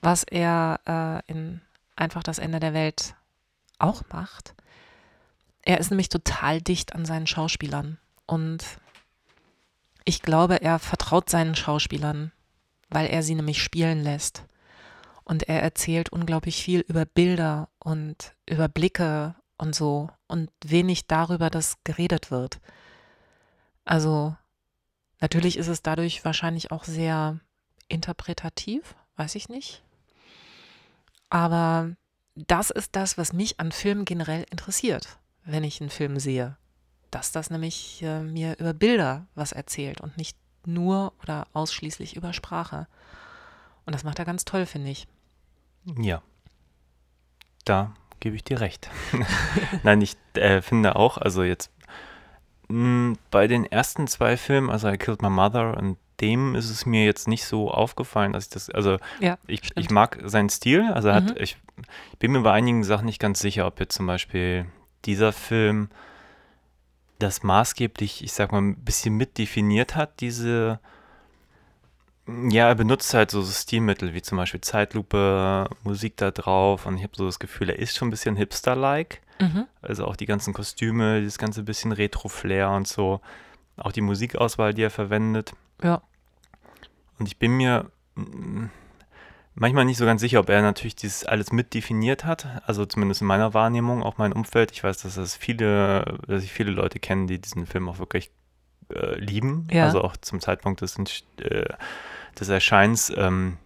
[0.00, 0.80] was er
[1.26, 1.60] äh, in
[1.96, 3.14] Einfach das Ende der Welt
[3.78, 4.54] auch macht.
[5.62, 7.98] Er ist nämlich total dicht an seinen Schauspielern.
[8.26, 8.64] Und
[10.04, 12.32] ich glaube, er vertraut seinen Schauspielern,
[12.90, 14.44] weil er sie nämlich spielen lässt.
[15.24, 21.48] Und er erzählt unglaublich viel über Bilder und über Blicke und so und wenig darüber,
[21.48, 22.60] dass geredet wird.
[23.86, 24.36] Also
[25.20, 27.40] natürlich ist es dadurch wahrscheinlich auch sehr
[27.88, 29.82] interpretativ, weiß ich nicht.
[31.30, 31.96] Aber
[32.34, 36.56] das ist das, was mich an Filmen generell interessiert, wenn ich einen Film sehe.
[37.14, 42.32] Dass das nämlich äh, mir über Bilder was erzählt und nicht nur oder ausschließlich über
[42.32, 42.88] Sprache.
[43.86, 45.06] Und das macht er ganz toll, finde ich.
[45.96, 46.22] Ja.
[47.64, 48.90] Da gebe ich dir recht.
[49.84, 51.70] Nein, ich äh, finde auch, also jetzt
[52.68, 56.84] mh, bei den ersten zwei Filmen, also I Killed My Mother und dem ist es
[56.86, 60.90] mir jetzt nicht so aufgefallen, dass ich das, also Ja, ich, ich mag seinen Stil,
[60.92, 61.28] also er Mhm.
[61.28, 61.58] hat, ich
[62.18, 64.66] bin mir bei einigen Sachen nicht ganz sicher, ob jetzt zum Beispiel
[65.04, 65.90] dieser Film
[67.24, 70.78] das maßgeblich, ich sag mal, ein bisschen mitdefiniert hat, diese,
[72.26, 77.02] ja, er benutzt halt so Stilmittel wie zum Beispiel Zeitlupe, Musik da drauf und ich
[77.02, 79.20] habe so das Gefühl, er ist schon ein bisschen Hipster-like.
[79.40, 79.66] Mhm.
[79.82, 83.20] Also auch die ganzen Kostüme, dieses ganze bisschen Retro-Flair und so.
[83.76, 85.52] Auch die Musikauswahl, die er verwendet.
[85.82, 86.02] Ja.
[87.18, 87.90] Und ich bin mir
[89.54, 92.46] manchmal nicht so ganz sicher, ob er natürlich dieses alles mitdefiniert hat.
[92.66, 94.72] Also zumindest in meiner Wahrnehmung, auch mein Umfeld.
[94.72, 98.30] Ich weiß, dass es viele, dass ich viele Leute kenne, die diesen Film auch wirklich
[98.92, 99.66] äh, lieben.
[99.70, 99.84] Ja.
[99.84, 100.98] Also auch zum Zeitpunkt des,
[101.38, 101.64] äh,
[102.38, 103.12] des Erscheins.
[103.16, 103.58] Ähm,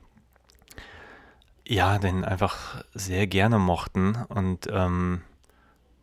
[1.67, 4.17] ja, den einfach sehr gerne mochten.
[4.29, 5.23] Und ähm,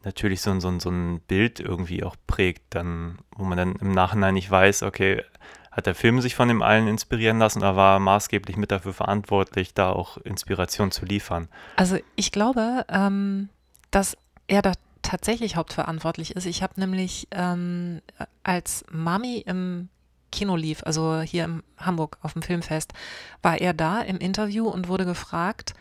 [0.04, 3.92] natürlich so, ein- so, so ein Bild irgendwie auch prägt, dann, wo man dann im
[3.92, 5.24] Nachhinein nicht weiß, okay,
[5.76, 9.74] hat der Film sich von dem allen inspirieren lassen oder war maßgeblich mit dafür verantwortlich,
[9.74, 11.50] da auch Inspiration zu liefern?
[11.76, 13.50] Also ich glaube, ähm,
[13.92, 14.18] dass
[14.48, 14.72] er da
[15.02, 16.46] tatsächlich hauptverantwortlich ist.
[16.46, 18.02] Ich habe nämlich ähm,
[18.44, 19.90] als Mami im
[20.32, 22.94] Kino lief, also hier in Hamburg auf dem Filmfest,
[23.42, 25.74] war er da im Interview und wurde gefragt,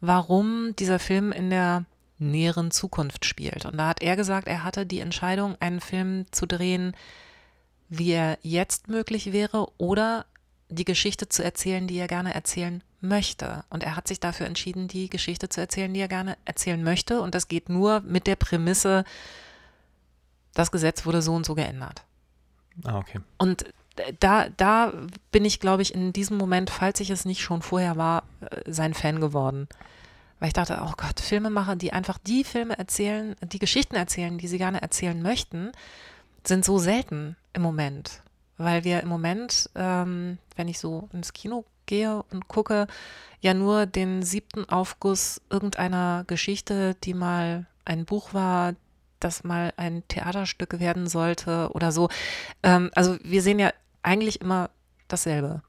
[0.00, 1.84] warum dieser Film in der
[2.18, 3.64] näheren Zukunft spielt.
[3.64, 6.96] Und da hat er gesagt, er hatte die Entscheidung, einen Film zu drehen,
[7.88, 10.26] wie er jetzt möglich wäre oder
[10.68, 13.64] die Geschichte zu erzählen, die er gerne erzählen möchte.
[13.70, 17.20] Und er hat sich dafür entschieden, die Geschichte zu erzählen, die er gerne erzählen möchte.
[17.20, 19.04] Und das geht nur mit der Prämisse,
[20.54, 22.02] das Gesetz wurde so und so geändert.
[22.84, 23.20] Ah, okay.
[23.38, 23.66] Und
[24.20, 24.92] da, da
[25.30, 28.70] bin ich, glaube ich, in diesem Moment, falls ich es nicht schon vorher war, äh,
[28.70, 29.68] sein Fan geworden.
[30.38, 34.48] Weil ich dachte, oh Gott, Filmemacher, die einfach die Filme erzählen, die Geschichten erzählen, die
[34.48, 35.72] sie gerne erzählen möchten,
[36.48, 38.22] sind so selten im Moment.
[38.58, 42.86] Weil wir im Moment, ähm, wenn ich so ins Kino gehe und gucke,
[43.40, 48.74] ja nur den siebten Aufguss irgendeiner Geschichte, die mal ein Buch war,
[49.20, 52.08] das mal ein Theaterstück werden sollte oder so.
[52.62, 53.72] Ähm, also wir sehen ja
[54.02, 54.70] eigentlich immer
[55.08, 55.62] dasselbe.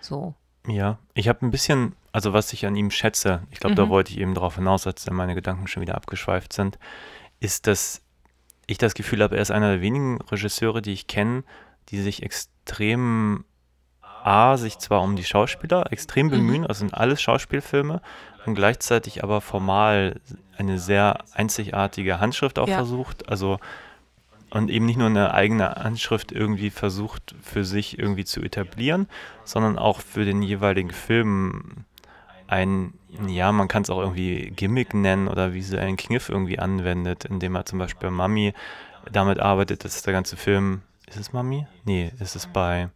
[0.00, 0.34] So.
[0.66, 3.90] Ja, ich habe ein bisschen, also was ich an ihm schätze, ich glaube, da Mhm.
[3.90, 6.78] wollte ich eben darauf hinaus, als dann meine Gedanken schon wieder abgeschweift sind,
[7.40, 8.02] ist, dass
[8.70, 11.44] ich das Gefühl habe, er ist einer der wenigen Regisseure, die ich kenne,
[11.88, 13.44] die sich extrem,
[14.02, 16.30] A, sich zwar um die Schauspieler extrem Mhm.
[16.30, 18.00] bemühen, also sind alles Schauspielfilme,
[18.46, 20.20] und gleichzeitig aber formal
[20.56, 22.76] eine sehr einzigartige Handschrift auch Ja.
[22.76, 23.58] versucht, also
[24.50, 29.06] und eben nicht nur eine eigene Handschrift irgendwie versucht für sich irgendwie zu etablieren,
[29.44, 31.84] sondern auch für den jeweiligen Film
[32.48, 32.94] ein,
[33.26, 37.64] ja, man kann es auch irgendwie Gimmick nennen oder einen Kniff irgendwie anwendet, indem er
[37.64, 38.54] zum Beispiel bei Mami
[39.10, 41.66] damit arbeitet, dass der ganze Film, ist es Mami?
[41.84, 42.88] Nee, ist es bei,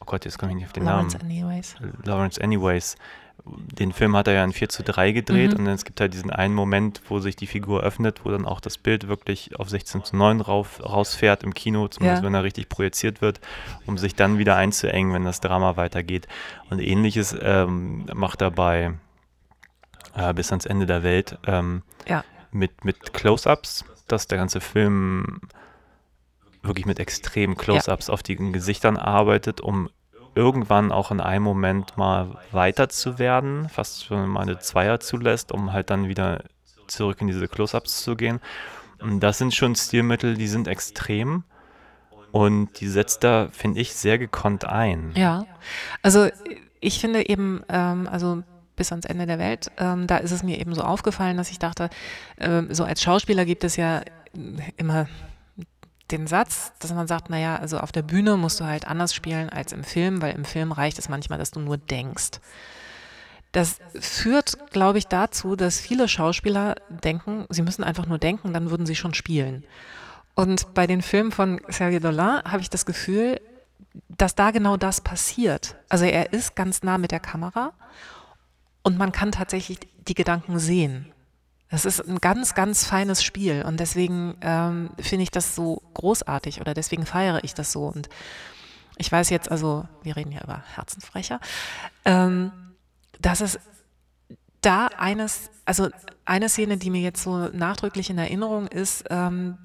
[0.00, 1.30] oh Gott, jetzt komme ich nicht auf den Lawrence Namen.
[1.30, 1.76] anyways.
[2.04, 2.96] Lawrence Anyways.
[3.44, 5.58] Den Film hat er ja in 4 zu 3 gedreht Mhm.
[5.58, 8.46] und dann es gibt halt diesen einen Moment, wo sich die Figur öffnet, wo dann
[8.46, 12.26] auch das Bild wirklich auf 16 zu 9 rauf, rausfährt im Kino, zumindest Ja.
[12.26, 13.40] wenn er richtig projiziert wird,
[13.84, 16.28] um sich dann wieder einzuengen, wenn das Drama weitergeht.
[16.70, 18.94] Und ähnliches ähm, macht er bei
[20.14, 22.22] äh, Bis ans Ende der Welt ähm, Ja.
[22.52, 25.40] mit, mit Close-Ups, dass der ganze Film
[26.62, 29.88] wirklich mit extremen Close-Ups auf die Gesichtern arbeitet, um
[30.34, 35.52] irgendwann auch in einem Moment mal weiter zu werden, fast schon mal eine Zweier zulässt,
[35.52, 36.44] um halt dann wieder
[36.86, 38.40] zurück in diese Close-Ups zu gehen.
[39.00, 41.44] Und das sind schon Stilmittel, die sind extrem
[42.30, 45.12] und die setzt er, finde ich, sehr gekonnt ein.
[45.16, 45.44] Ja,
[46.02, 46.28] also
[46.80, 48.42] ich finde eben, ähm, also
[48.76, 51.58] bis ans Ende der Welt, ähm, da ist es mir eben so aufgefallen, dass ich
[51.58, 51.90] dachte,
[52.38, 54.02] ähm, so als Schauspieler gibt es ja
[54.76, 55.08] immer
[56.12, 59.48] den Satz, dass man sagt, naja, also auf der Bühne musst du halt anders spielen
[59.48, 62.40] als im Film, weil im Film reicht es manchmal, dass du nur denkst.
[63.52, 68.70] Das führt, glaube ich, dazu, dass viele Schauspieler denken, sie müssen einfach nur denken, dann
[68.70, 69.64] würden sie schon spielen.
[70.34, 73.40] Und bei den Filmen von Sergei Dolan habe ich das Gefühl,
[74.08, 75.76] dass da genau das passiert.
[75.88, 77.72] Also er ist ganz nah mit der Kamera
[78.82, 81.12] und man kann tatsächlich die Gedanken sehen.
[81.72, 86.60] Das ist ein ganz, ganz feines Spiel und deswegen ähm, finde ich das so großartig
[86.60, 87.86] oder deswegen feiere ich das so.
[87.86, 88.10] Und
[88.98, 91.40] ich weiß jetzt, also wir reden ja über Herzenfrecher,
[92.04, 92.52] ähm,
[93.22, 93.58] dass es
[94.60, 95.88] da eines, also
[96.26, 99.56] eine Szene, die mir jetzt so nachdrücklich in Erinnerung ist, ähm,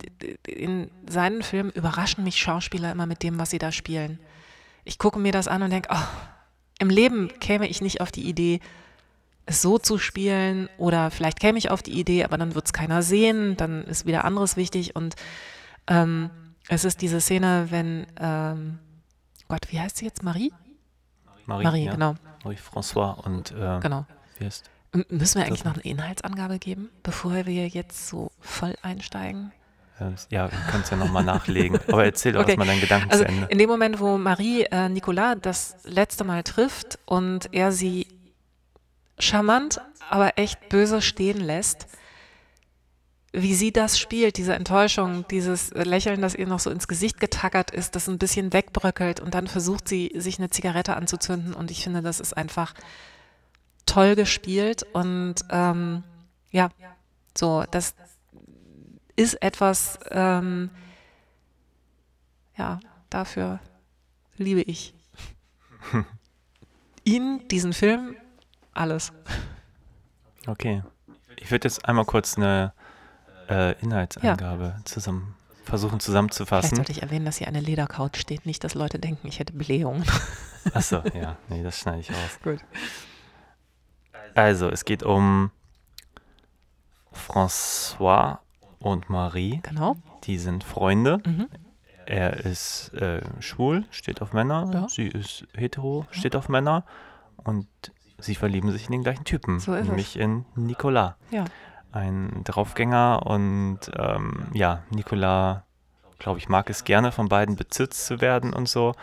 [0.47, 4.17] in seinen Filmen überraschen mich Schauspieler immer mit dem, was sie da spielen.
[4.85, 6.07] Ich gucke mir das an und denke, oh,
[6.79, 8.61] im Leben käme ich nicht auf die Idee,
[9.47, 12.73] es so zu spielen oder vielleicht käme ich auf die Idee, aber dann wird es
[12.73, 15.15] keiner sehen, dann ist wieder anderes wichtig und
[15.87, 16.29] ähm,
[16.67, 18.77] es ist diese Szene, wenn, ähm,
[19.47, 20.21] Gott, wie heißt sie jetzt?
[20.21, 20.53] Marie?
[21.45, 21.91] Marie, Marie, ja.
[21.93, 24.05] genau, Marie François und äh, genau.
[24.37, 24.69] wie heißt
[25.09, 29.51] Müssen wir eigentlich noch eine Inhaltsangabe geben, bevor wir jetzt so voll einsteigen?
[29.99, 31.79] äh, Ja, du kannst ja nochmal nachlegen.
[31.87, 32.51] Aber erzähl doch Okay.
[32.51, 33.47] erstmal deinen Gedanken Also zu Ende.
[33.47, 38.07] in dem Moment, wo Marie äh, Nicolas das letzte Mal trifft und er sie
[39.19, 41.87] charmant, aber echt böse stehen lässt,
[43.33, 47.71] wie sie das spielt, diese Enttäuschung, dieses Lächeln, das ihr noch so ins Gesicht getackert
[47.71, 51.53] ist, das ein bisschen wegbröckelt und dann versucht sie, sich eine Zigarette anzuzünden.
[51.53, 52.73] Und ich finde, das ist einfach
[53.85, 56.03] toll gespielt und ähm,
[56.51, 56.69] ja,
[57.37, 57.95] so, das
[59.15, 60.69] ist etwas, ähm,
[62.57, 63.59] ja, dafür
[64.37, 64.93] liebe ich
[67.03, 68.15] ihn, diesen Film,
[68.77, 69.13] alles.
[70.45, 70.83] Okay.
[71.37, 72.73] Ich würde jetzt einmal kurz eine
[73.49, 76.75] äh, Inhaltsangabe zusammen versuchen Vielleicht zusammenzufassen.
[76.77, 80.05] sollte ich erwähnen, dass hier eine Ledercouch steht, nicht, dass Leute denken, ich hätte Blähungen.
[80.73, 82.39] Achso, ja, nee, das schneide ich raus.
[82.43, 82.59] Gut.
[84.33, 85.51] Also, es geht um
[87.13, 88.39] François
[88.79, 89.59] und Marie.
[89.63, 89.97] Genau.
[90.23, 91.19] Die sind Freunde.
[91.25, 91.47] Mhm.
[92.05, 94.69] Er ist äh, schwul, steht auf Männer.
[94.73, 94.89] Ja.
[94.89, 96.85] Sie ist hetero, steht auf Männer.
[97.35, 97.67] Und
[98.19, 99.87] sie verlieben sich in den gleichen Typen, So ist es.
[99.87, 101.13] nämlich in Nicolas.
[101.31, 101.45] Ja.
[101.91, 105.61] Ein Draufgänger und ähm, ja, Nicolas,
[106.19, 108.93] glaube ich, mag es gerne, von beiden bezirzt zu werden und so.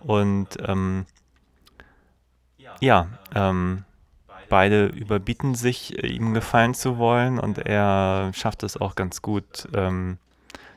[0.00, 1.06] Und ähm,
[2.80, 3.84] ja, ähm,
[4.48, 9.68] beide überbieten sich, äh, ihm gefallen zu wollen und er schafft es auch ganz gut,
[9.74, 10.18] ähm,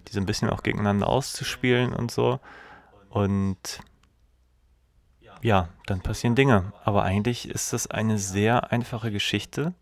[0.07, 2.39] die so ein bisschen auch gegeneinander auszuspielen und so.
[3.09, 3.79] Und
[5.41, 6.71] ja, dann passieren Dinge.
[6.83, 9.73] Aber eigentlich ist das eine sehr einfache Geschichte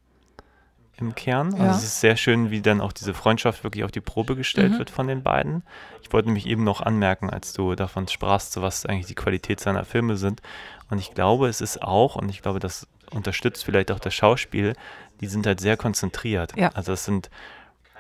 [0.98, 1.56] im Kern.
[1.56, 1.68] Ja.
[1.68, 4.74] Also es ist sehr schön, wie dann auch diese Freundschaft wirklich auf die Probe gestellt
[4.74, 4.78] Mhm.
[4.80, 5.64] wird von den beiden.
[6.02, 9.86] Ich wollte nämlich eben noch anmerken, als du davon sprachst, was eigentlich die Qualität seiner
[9.86, 10.42] Filme sind.
[10.90, 14.74] Und ich glaube, es ist auch, und ich glaube, das unterstützt vielleicht auch das Schauspiel,
[15.22, 16.56] die sind halt sehr konzentriert.
[16.58, 16.70] Ja.
[16.74, 17.30] Also es sind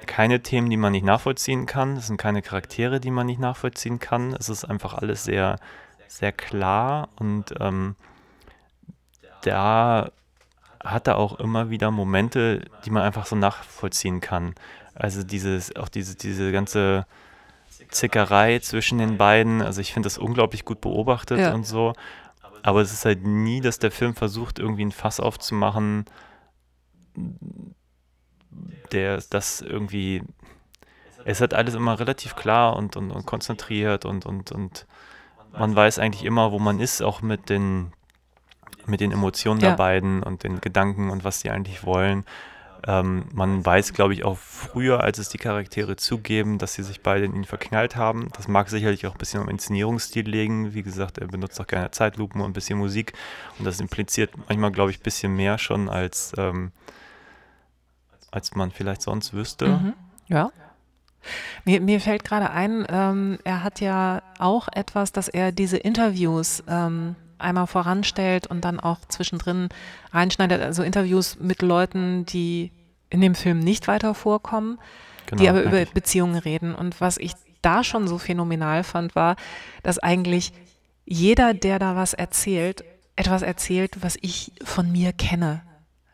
[0.06, 1.98] keine Themen, die man nicht nachvollziehen kann.
[1.98, 4.34] Es sind keine Charaktere, die man nicht nachvollziehen kann.
[4.34, 5.58] Es ist einfach alles sehr,
[6.10, 7.96] sehr klar und ähm,
[9.44, 10.12] da
[10.84, 14.56] hat er auch immer wieder Momente, die man einfach so nachvollziehen kann.
[14.96, 17.06] Also dieses, auch diese, diese ganze
[17.90, 19.62] Zickerei zwischen den beiden.
[19.62, 21.54] Also ich finde das unglaublich gut beobachtet Ja.
[21.54, 21.94] und so.
[22.64, 26.06] Aber es ist halt nie, dass der Film versucht, irgendwie ein Fass aufzumachen,
[28.92, 30.24] der das irgendwie.
[31.26, 34.88] Es hat alles immer relativ klar und, und, und konzentriert und, und, und
[35.58, 37.92] man weiß eigentlich immer, wo man ist, auch mit den,
[38.86, 39.70] mit den Emotionen Ja.
[39.70, 42.26] der beiden und den Gedanken und was sie eigentlich wollen.
[42.88, 47.02] Ähm, man weiß, glaube ich, auch früher, als es die Charaktere zugeben, dass sie sich
[47.02, 48.30] beide in ihn verknallt haben.
[48.38, 50.74] Das mag sicherlich auch ein bisschen am Inszenierungsstil liegen.
[50.74, 53.12] Wie gesagt, er benutzt auch gerne Zeitlupen und ein bisschen Musik.
[53.58, 56.72] Und das impliziert manchmal, glaube ich, ein bisschen mehr schon, als, ähm,
[58.32, 59.68] als man vielleicht sonst wüsste.
[59.68, 59.94] Mhm.
[60.28, 60.52] Ja.
[61.66, 66.64] Mir, mir fällt gerade ein, ähm, er hat ja auch etwas, dass er diese Interviews
[66.68, 69.70] ähm, einmal voranstellt und dann auch zwischendrin
[70.12, 72.72] reinschneidet, also Interviews mit Leuten, die
[73.10, 74.78] in dem Film nicht weiter vorkommen,
[75.26, 75.86] Genau, die aber über.
[75.86, 76.74] Beziehungen reden.
[76.74, 79.36] Und was ich da schon so phänomenal fand, war,
[79.84, 80.54] dass eigentlich
[81.06, 82.84] jeder, der da was erzählt,
[83.16, 85.62] etwas erzählt, was ich von mir kenne.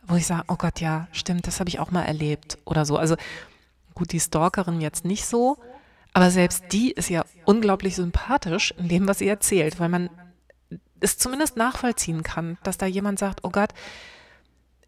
[0.08, 2.98] Wo ich sage, oh Gott, ja, stimmt, das habe ich auch mal erlebt oder so.
[2.98, 3.16] Also
[3.96, 5.58] gut, die Stalkerin jetzt nicht so,
[6.14, 10.10] aber selbst die ist ja unglaublich sympathisch in dem, was sie erzählt, weil man
[11.00, 13.72] es zumindest nachvollziehen kann, dass da jemand sagt, oh Gott,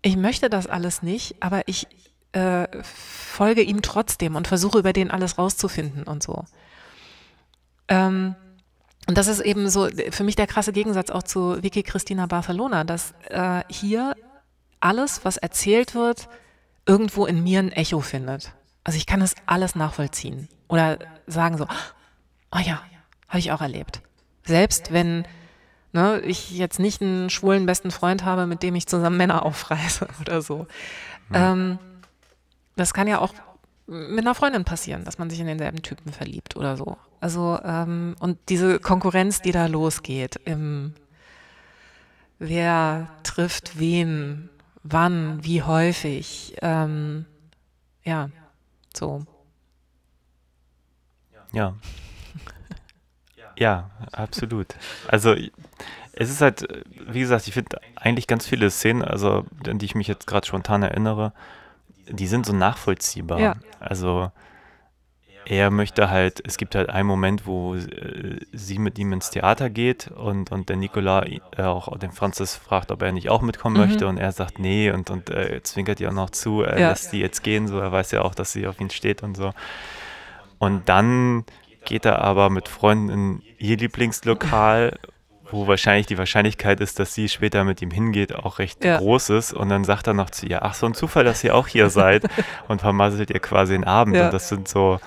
[0.01, 1.88] ich möchte das alles nicht, aber ich
[2.32, 6.45] äh, folge ihm trotzdem und versuche über den alles rauszufinden und so.
[7.88, 8.36] Ähm,
[9.08, 12.84] und das ist eben so für mich der krasse Gegensatz auch zu Vicky Christina Barcelona,
[12.84, 14.16] dass äh, hier
[14.80, 16.28] alles, was erzählt wird,
[16.86, 18.53] irgendwo in mir ein Echo findet.
[18.88, 21.65] Also ich kann das alles nachvollziehen oder sagen so,
[22.55, 22.81] oh ja,
[23.27, 24.01] habe ich auch erlebt.
[24.45, 25.27] Selbst wenn
[25.91, 30.07] ne, ich jetzt nicht einen schwulen besten Freund habe, mit dem ich zusammen Männer aufreiße
[30.21, 30.67] oder so.
[31.33, 31.79] Ähm,
[32.77, 33.33] das kann ja auch
[33.88, 36.95] mit einer Freundin passieren, dass man sich in denselben Typen verliebt oder so.
[37.19, 40.93] Also, ähm, und diese Konkurrenz, die da losgeht, im
[42.39, 44.49] wer trifft wen,
[44.83, 47.25] wann, wie häufig, ähm,
[48.05, 48.29] ja,
[48.98, 49.26] so.
[51.54, 51.76] Ja.
[53.58, 54.76] Ja, absolut.
[55.08, 55.36] Also
[56.14, 56.68] es ist halt,
[57.08, 60.45] wie gesagt, ich finde eigentlich ganz viele Szenen, also an die ich mich jetzt gerade
[60.45, 61.34] spontan erinnere,
[62.10, 63.39] die sind so nachvollziehbar.
[63.39, 63.56] Ja.
[63.80, 64.32] Also
[65.50, 69.70] er möchte halt, es gibt halt einen Moment, wo äh, sie mit ihm ins Theater
[69.70, 73.76] geht und, und der Nikola äh, auch den Franzis fragt, ob er nicht auch mitkommen
[73.80, 73.88] Mhm.
[73.88, 76.89] möchte und er sagt nee und, und äh, zwinkert ihr auch noch zu, er Ja.
[76.89, 79.38] lässt die jetzt gehen, so er weiß ja auch, dass sie auf ihn steht und
[79.38, 79.54] so.
[80.60, 81.45] Und dann
[81.86, 84.98] geht er aber mit Freunden in ihr Lieblingslokal,
[85.50, 88.98] wo wahrscheinlich die Wahrscheinlichkeit ist, dass sie später mit ihm hingeht, auch recht Ja.
[88.98, 89.54] groß ist.
[89.54, 91.89] Und dann sagt er noch zu ihr, ach, so ein Zufall, dass ihr auch hier
[91.89, 92.24] seid
[92.68, 94.18] und vermasselt ihr quasi den Abend.
[94.18, 94.26] Ja.
[94.26, 95.00] Und das sind so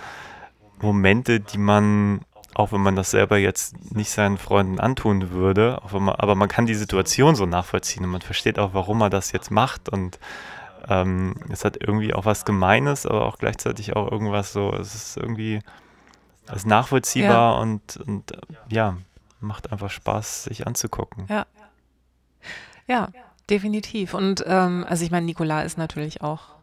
[0.80, 2.20] Momente, die man,
[2.54, 6.66] auch wenn man das selber jetzt nicht seinen Freunden antun würde, man, aber man kann
[6.66, 9.88] die Situation so nachvollziehen und man versteht auch, warum er das jetzt macht.
[9.88, 10.18] Und
[10.88, 15.16] ähm, es hat irgendwie auch was Gemeines, aber auch gleichzeitig auch irgendwas so, es ist
[15.16, 15.60] irgendwie
[16.50, 18.38] es ist nachvollziehbar und, und äh,
[18.70, 18.96] ja,
[19.40, 21.26] macht einfach Spaß, sich anzugucken.
[21.28, 21.46] Ja.
[22.86, 23.08] Ja,
[23.48, 24.14] definitiv.
[24.14, 26.56] Und ähm, also ich meine, Nicolas ist natürlich auch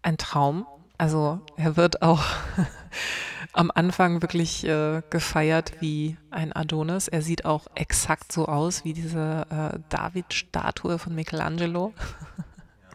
[0.00, 0.66] ein Traum.
[0.96, 2.22] Also er wird auch
[3.52, 7.08] am Anfang wirklich äh, gefeiert wie ein Adonis.
[7.08, 11.92] Er sieht auch exakt so aus wie diese äh, David-Statue von Michelangelo.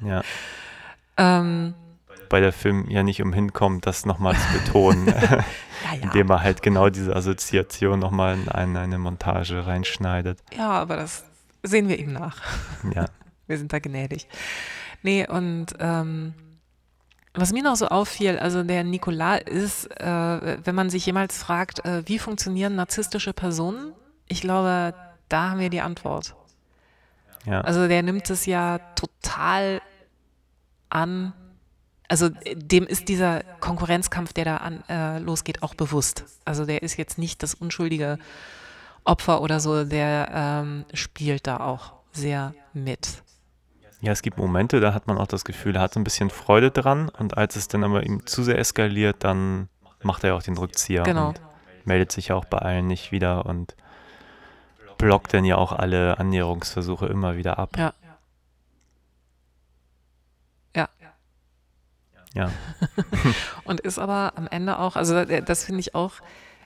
[0.02, 0.22] Ja.
[1.18, 1.74] ähm,
[2.30, 5.44] Bei der Film ja nicht umhin kommt, das nochmal zu betonen, ja,
[5.94, 6.02] ja.
[6.02, 10.40] indem er halt genau diese Assoziation nochmal in eine, eine Montage reinschneidet.
[10.58, 11.24] ja, aber das
[11.64, 12.42] sehen wir ihm nach.
[12.94, 13.06] Ja.
[13.48, 14.28] Wir sind da gnädig.
[15.04, 16.34] Nee, und ähm,
[17.38, 21.86] was mir noch so auffiel, also der Nikola ist, äh, wenn man sich jemals fragt,
[21.86, 23.94] äh, wie funktionieren narzisstische Personen,
[24.28, 24.94] ich glaube,
[25.30, 26.36] da haben wir die Antwort.
[27.46, 27.62] Ja.
[27.62, 29.82] Also der nimmt es ja total
[30.90, 31.34] an.
[32.08, 36.26] Also äh, dem ist dieser Konkurrenzkampf, der da an, äh, losgeht, auch bewusst.
[36.44, 38.18] Also der ist jetzt nicht das unschuldige
[39.04, 43.24] Opfer oder so, der ähm, spielt da auch sehr mit.
[44.02, 46.30] Ja, es gibt Momente, da hat man auch das Gefühl, er hat so ein bisschen
[46.30, 49.70] Freude dran und als es dann aber ihm zu sehr eskaliert, dann
[50.04, 51.30] macht er auch den Rückzieher Genau.
[51.30, 51.42] und
[51.86, 53.76] meldet sich ja auch bei allen nicht wieder und
[55.00, 57.76] blockt dann ja auch alle Annäherungsversuche immer wieder ab.
[57.78, 57.94] Ja.
[60.76, 60.90] Ja.
[62.34, 62.52] Ja,
[63.64, 66.12] Und ist aber am Ende auch, also das finde ich auch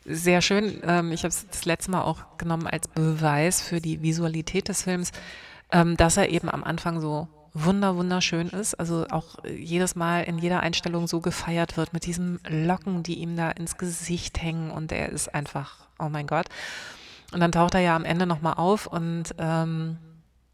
[0.04, 0.82] sehr schön.
[0.84, 4.82] Ähm, ich habe es das letzte Mal auch genommen als Beweis für die Visualität des
[4.84, 5.12] Films,
[5.72, 8.76] ähm, dass er eben am Anfang so wunder wunderschön ist.
[8.76, 13.16] Also auch äh, jedes Mal in jeder Einstellung so gefeiert wird mit diesen Locken, die
[13.16, 16.48] ihm da ins Gesicht hängen und er ist einfach, oh mein Gott.
[17.34, 19.98] Und dann taucht er ja am Ende nochmal auf und ähm,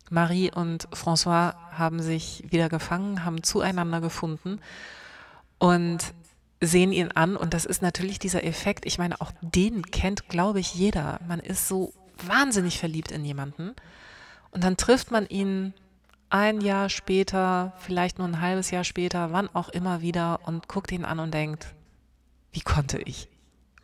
[0.10, 4.60] Marie und François haben sich wieder gefangen, haben zueinander gefunden
[5.58, 6.14] und
[6.62, 7.36] sehen ihn an.
[7.36, 8.86] Und das ist natürlich dieser Effekt.
[8.86, 11.20] Ich meine, auch den kennt, glaube ich, jeder.
[11.28, 11.94] Man ist so
[12.26, 13.76] wahnsinnig verliebt in jemanden.
[14.52, 15.74] Und dann trifft man ihn
[16.30, 20.92] ein Jahr später, vielleicht nur ein halbes Jahr später, wann auch immer wieder und guckt
[20.92, 21.74] ihn an und denkt,
[22.52, 23.30] wie konnte ich?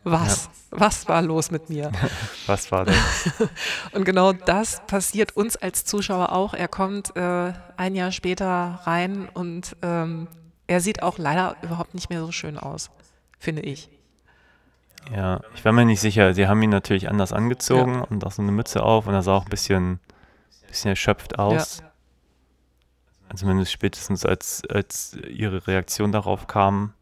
[0.04, 0.50] Was?
[0.70, 1.90] Was war los mit mir?
[2.46, 2.96] was war das?
[3.92, 6.52] Und genau das passiert uns als Zuschauer auch.
[6.52, 10.28] Er kommt äh, ein Jahr später rein und ähm,
[10.66, 12.90] er sieht auch leider überhaupt nicht mehr so schön aus,
[13.38, 13.88] finde ich.
[15.14, 16.34] Ja, ich war mir nicht sicher.
[16.34, 19.36] Sie haben ihn natürlich anders angezogen und auch so eine Mütze auf und er sah
[19.36, 20.00] auch ein bisschen,
[20.74, 21.82] bisschen erschöpft aus.
[23.34, 26.92] Zumindest spätestens als, als ihre Reaktion darauf kam.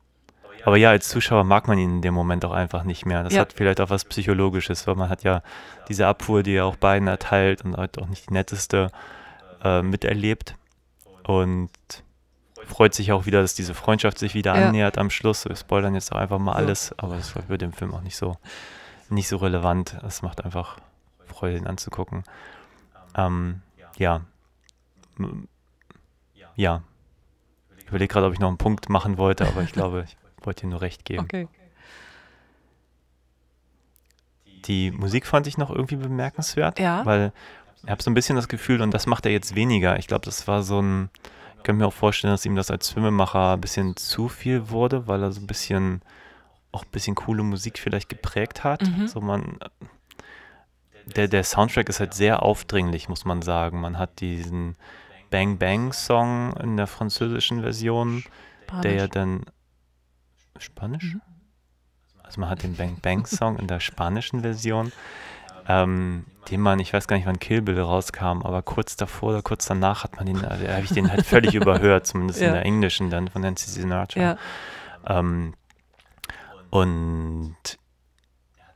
[0.64, 3.23] Aber ja, als Zuschauer mag man ihn in dem Moment auch einfach nicht mehr.
[3.25, 3.41] Das Ja.
[3.41, 5.43] hat vielleicht auch was Psychologisches, weil man hat ja
[5.89, 8.91] diese Abfuhr, die er auch beiden erteilt und halt auch nicht die netteste
[9.64, 10.55] äh, miterlebt.
[11.25, 11.70] Und
[12.66, 14.68] freut sich auch wieder, dass diese Freundschaft sich wieder Ja.
[14.68, 15.45] annähert am Schluss.
[15.47, 18.37] Wir spoilern jetzt auch einfach mal alles, aber das wird dem Film auch nicht so,
[19.11, 19.97] nicht so relevant.
[20.07, 20.79] Es macht einfach
[21.27, 22.23] Freude, ihn anzugucken.
[23.15, 23.63] Ähm,
[23.97, 24.21] ja.
[26.57, 26.83] Ja.
[27.79, 30.63] Ich überlege gerade, ob ich noch einen Punkt machen wollte, aber ich glaube, ich wollte
[30.63, 31.25] dir nur recht geben.
[31.25, 31.49] Okay.
[34.67, 37.05] Die Musik fand ich noch irgendwie bemerkenswert, Ja.
[37.05, 37.33] weil
[37.85, 39.99] ich habe so ein bisschen das Gefühl, und das macht er jetzt weniger.
[39.99, 41.11] Ich glaube, das war so ein,
[41.57, 45.09] ich kann mir auch vorstellen, dass ihm das als Filmemacher ein bisschen zu viel wurde,
[45.09, 46.01] weil er so ein bisschen,
[46.71, 48.83] auch ein bisschen coole Musik vielleicht geprägt hat.
[48.83, 49.09] Mhm.
[49.09, 49.59] So man,
[51.07, 53.80] der, der Soundtrack ist halt sehr aufdringlich, muss man sagen.
[53.80, 54.76] Man hat diesen
[55.30, 58.24] Bang Bang Song in der französischen Version,
[58.82, 59.11] der ja Spanisch.
[59.12, 59.44] dann
[60.59, 61.16] Spanisch?
[62.22, 64.92] Also man hat den Bang Bang Song in der spanischen Version,
[65.68, 69.42] ähm, den man, ich weiß gar nicht, wann Kill Bill rauskam, aber kurz davor oder
[69.42, 72.53] kurz danach hat man den, also habe ich den halt völlig überhört, zumindest in Ja.
[72.55, 74.20] der englischen dann von Nancy Sinatra.
[74.20, 74.36] Ja.
[75.07, 75.55] Ähm,
[76.70, 77.57] und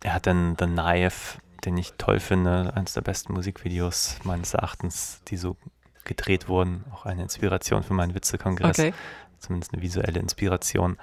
[0.03, 5.23] er hat dann The Knife, den ich toll finde, eines der besten Musikvideos meines Erachtens,
[5.29, 5.57] die so
[6.05, 8.95] gedreht wurden, auch eine Inspiration für meinen Witzekongress Okay.
[9.39, 10.99] zumindest eine visuelle Inspiration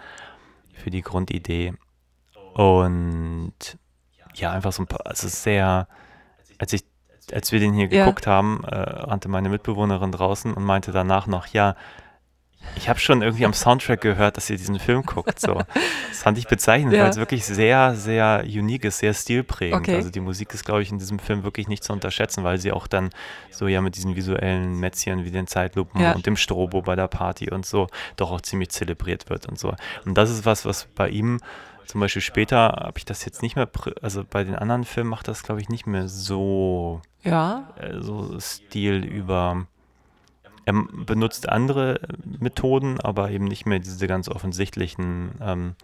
[0.74, 1.74] für die Grundidee.
[2.54, 3.54] Und
[4.36, 5.88] ja, einfach so ein paar, also sehr,
[6.60, 6.84] als ich,
[7.32, 8.06] als wir den hier Ja.
[8.06, 11.76] geguckt haben, äh, rannte meine Mitbewohnerin draußen und meinte danach noch, ja,
[12.76, 15.40] ich habe schon irgendwie am Soundtrack gehört, dass ihr diesen Film guckt.
[15.40, 15.54] So.
[16.10, 17.04] Das fand ich bezeichnend, Ja.
[17.04, 19.82] weil es wirklich sehr, sehr unique ist, sehr stilprägend.
[19.82, 19.96] Okay.
[19.96, 22.72] Also die Musik ist, glaube ich, in diesem Film wirklich nicht zu unterschätzen, weil sie
[22.72, 23.10] auch dann
[23.52, 26.14] so ja mit diesen visuellen Mätzchen wie den Zeitlupen Ja.
[26.14, 29.74] und dem Strobo bei der Party und so doch auch ziemlich zelebriert wird und so.
[30.06, 31.40] Und das ist was, was bei ihm
[31.86, 33.70] zum Beispiel später habe ich das jetzt nicht mehr,
[34.02, 37.74] also bei den anderen Filmen macht das, glaube ich, nicht mehr so Ja.
[37.78, 39.68] äh, so Stil über.
[40.66, 42.00] Er benutzt andere
[42.40, 45.76] Methoden, aber eben nicht mehr diese ganz offensichtlichen ähm,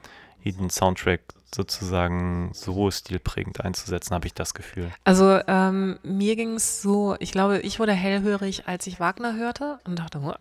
[0.42, 1.22] Hidden Soundtrack
[1.54, 4.90] sozusagen so stilprägend einzusetzen, habe ich das Gefühl.
[5.04, 9.80] Also ähm, mir ging es so, ich glaube, ich wurde hellhörig, als ich Wagner hörte
[9.86, 10.36] und dachte, "Huh,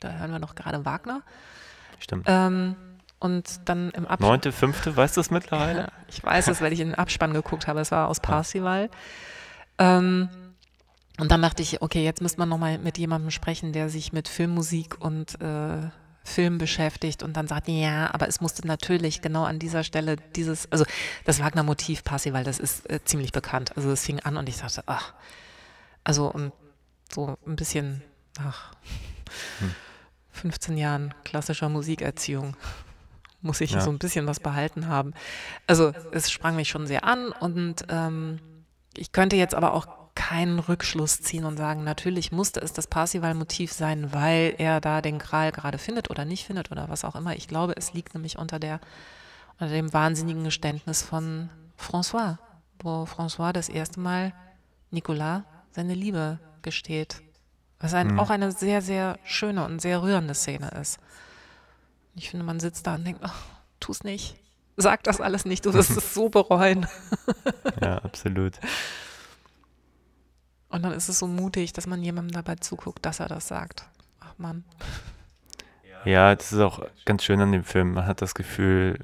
[0.00, 1.22] da hören wir doch gerade Wagner.
[1.98, 2.26] Stimmt.
[2.28, 2.76] Ähm,
[3.18, 4.28] und dann im Abspann.
[4.28, 5.80] Neunte, fünfte, weißt du es mittlerweile?
[5.80, 7.80] Ja, ich weiß es, weil ich in den Abspann geguckt habe.
[7.80, 8.90] Es war aus Parsival.
[9.78, 10.28] Ähm,
[11.18, 14.28] und dann dachte ich, okay, jetzt müsste man nochmal mit jemandem sprechen, der sich mit
[14.28, 15.88] Filmmusik und äh,
[16.24, 20.70] Film beschäftigt und dann sagt, ja, aber es musste natürlich genau an dieser Stelle dieses,
[20.72, 20.84] also
[21.24, 23.76] das Wagner-Motiv Parsival, das ist äh, ziemlich bekannt.
[23.76, 25.14] Also es fing an und ich dachte, ach,
[26.04, 26.52] also und
[27.12, 28.02] so ein bisschen
[28.38, 28.72] nach
[29.60, 29.74] hm.
[30.32, 32.56] 15 Jahren klassischer Musikerziehung
[33.40, 33.80] muss ich ja.
[33.80, 35.14] so ein bisschen was behalten haben.
[35.66, 38.40] Also es sprang mich schon sehr an und ähm,
[38.96, 39.86] ich könnte jetzt aber auch
[40.16, 45.20] keinen Rückschluss ziehen und sagen, natürlich musste es das Parsival-Motiv sein, weil er da den
[45.20, 47.36] Gral gerade findet oder nicht findet oder was auch immer.
[47.36, 48.80] Ich glaube, es liegt nämlich unter, der,
[49.60, 52.38] unter dem wahnsinnigen Geständnis von François,
[52.80, 54.32] wo François das erste Mal
[54.90, 57.22] Nicolas seine Liebe gesteht.
[57.78, 58.18] Was ein, mhm.
[58.18, 60.98] auch eine sehr, sehr schöne und sehr rührende Szene ist.
[62.14, 63.30] Ich finde, man sitzt da und denkt, oh,
[63.78, 64.36] tu's nicht.
[64.78, 66.86] Sag das alles nicht, du wirst es so bereuen.
[67.82, 68.54] ja, absolut.
[70.68, 73.86] Und dann ist es so mutig, dass man jemandem dabei zuguckt, dass er das sagt.
[74.20, 74.64] Ach Mann.
[76.04, 77.94] Ja, das ist auch ganz schön an dem Film.
[77.94, 78.98] Man hat das Gefühl,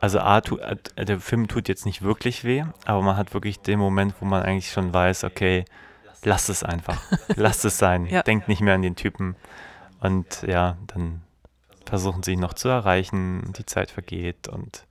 [0.00, 3.60] also A, tu, äh, der Film tut jetzt nicht wirklich weh, aber man hat wirklich
[3.60, 5.64] den Moment, wo man eigentlich schon weiß, okay,
[6.22, 7.00] lass es einfach.
[7.36, 8.06] lass es sein.
[8.06, 8.22] ja.
[8.22, 9.36] Denkt nicht mehr an den Typen.
[10.00, 11.22] Und ja, dann
[11.86, 14.84] versuchen sie ihn noch zu erreichen, die Zeit vergeht und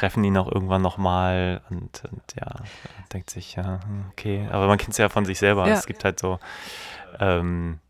[0.00, 2.54] treffen ihn auch irgendwann nochmal und, und ja,
[3.12, 5.68] denkt sich, ja, hm, okay, aber man kennt es ja von sich selber.
[5.68, 5.74] Ja.
[5.74, 6.38] Es gibt halt so,
[7.18, 7.80] ähm,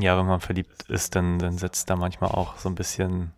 [0.00, 3.32] ja, wenn man verliebt ist, dann, dann setzt da manchmal auch so ein bisschen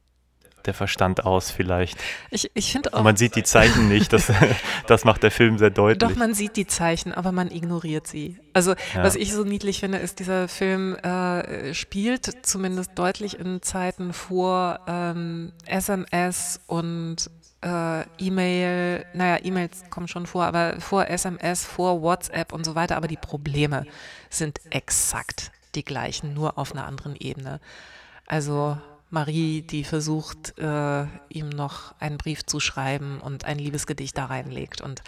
[0.64, 1.98] der Verstand aus vielleicht.
[2.30, 2.98] Ich, ich finde auch.
[2.98, 4.32] Und man sieht die Zeichen nicht, das,
[4.86, 5.98] das macht der Film sehr deutlich.
[5.98, 8.38] Doch, man sieht die Zeichen, aber man ignoriert sie.
[8.54, 9.02] Also ja.
[9.02, 14.80] was ich so niedlich finde, ist, dieser Film äh, spielt zumindest deutlich in Zeiten vor
[14.86, 17.30] ähm, SMS und
[17.62, 22.96] äh, E-Mail, naja, E-Mails kommen schon vor, aber vor SMS, vor WhatsApp und so weiter,
[22.96, 23.84] aber die Probleme
[24.30, 27.60] sind exakt die gleichen, nur auf einer anderen Ebene.
[28.26, 28.78] Also
[29.10, 34.80] Marie, die versucht, äh, ihm noch einen Brief zu schreiben und ein Liebesgedicht da reinlegt.
[34.80, 35.02] Und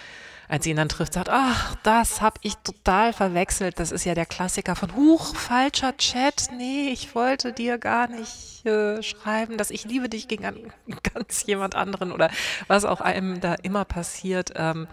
[0.51, 3.79] als sie ihn dann trifft, sagt, ach, das habe ich total verwechselt.
[3.79, 6.49] Das ist ja der Klassiker von, huch, falscher Chat.
[6.57, 10.57] Nee, ich wollte dir gar nicht äh, schreiben, dass ich liebe dich gegen an,
[11.15, 12.31] ganz jemand anderen oder
[12.67, 14.53] was auch einem da immer passiert.
[14.57, 14.89] Ähm,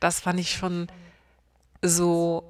[0.00, 0.88] das fand ich schon
[1.80, 2.42] so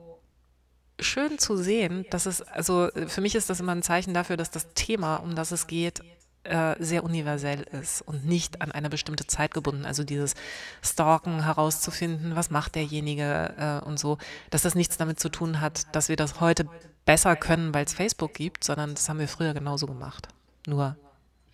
[0.98, 4.50] schön zu sehen, dass es, also für mich ist das immer ein Zeichen dafür, dass
[4.50, 6.02] das Thema, um das es geht,
[6.48, 9.84] äh, sehr universell ist und nicht an eine bestimmte Zeit gebunden.
[9.84, 10.34] Also dieses
[10.82, 14.18] Stalken herauszufinden, was macht derjenige äh, und so,
[14.50, 16.68] dass das nichts damit zu tun hat, dass wir das heute
[17.04, 20.28] besser können, weil es Facebook gibt, sondern das haben wir früher genauso gemacht.
[20.66, 20.96] Nur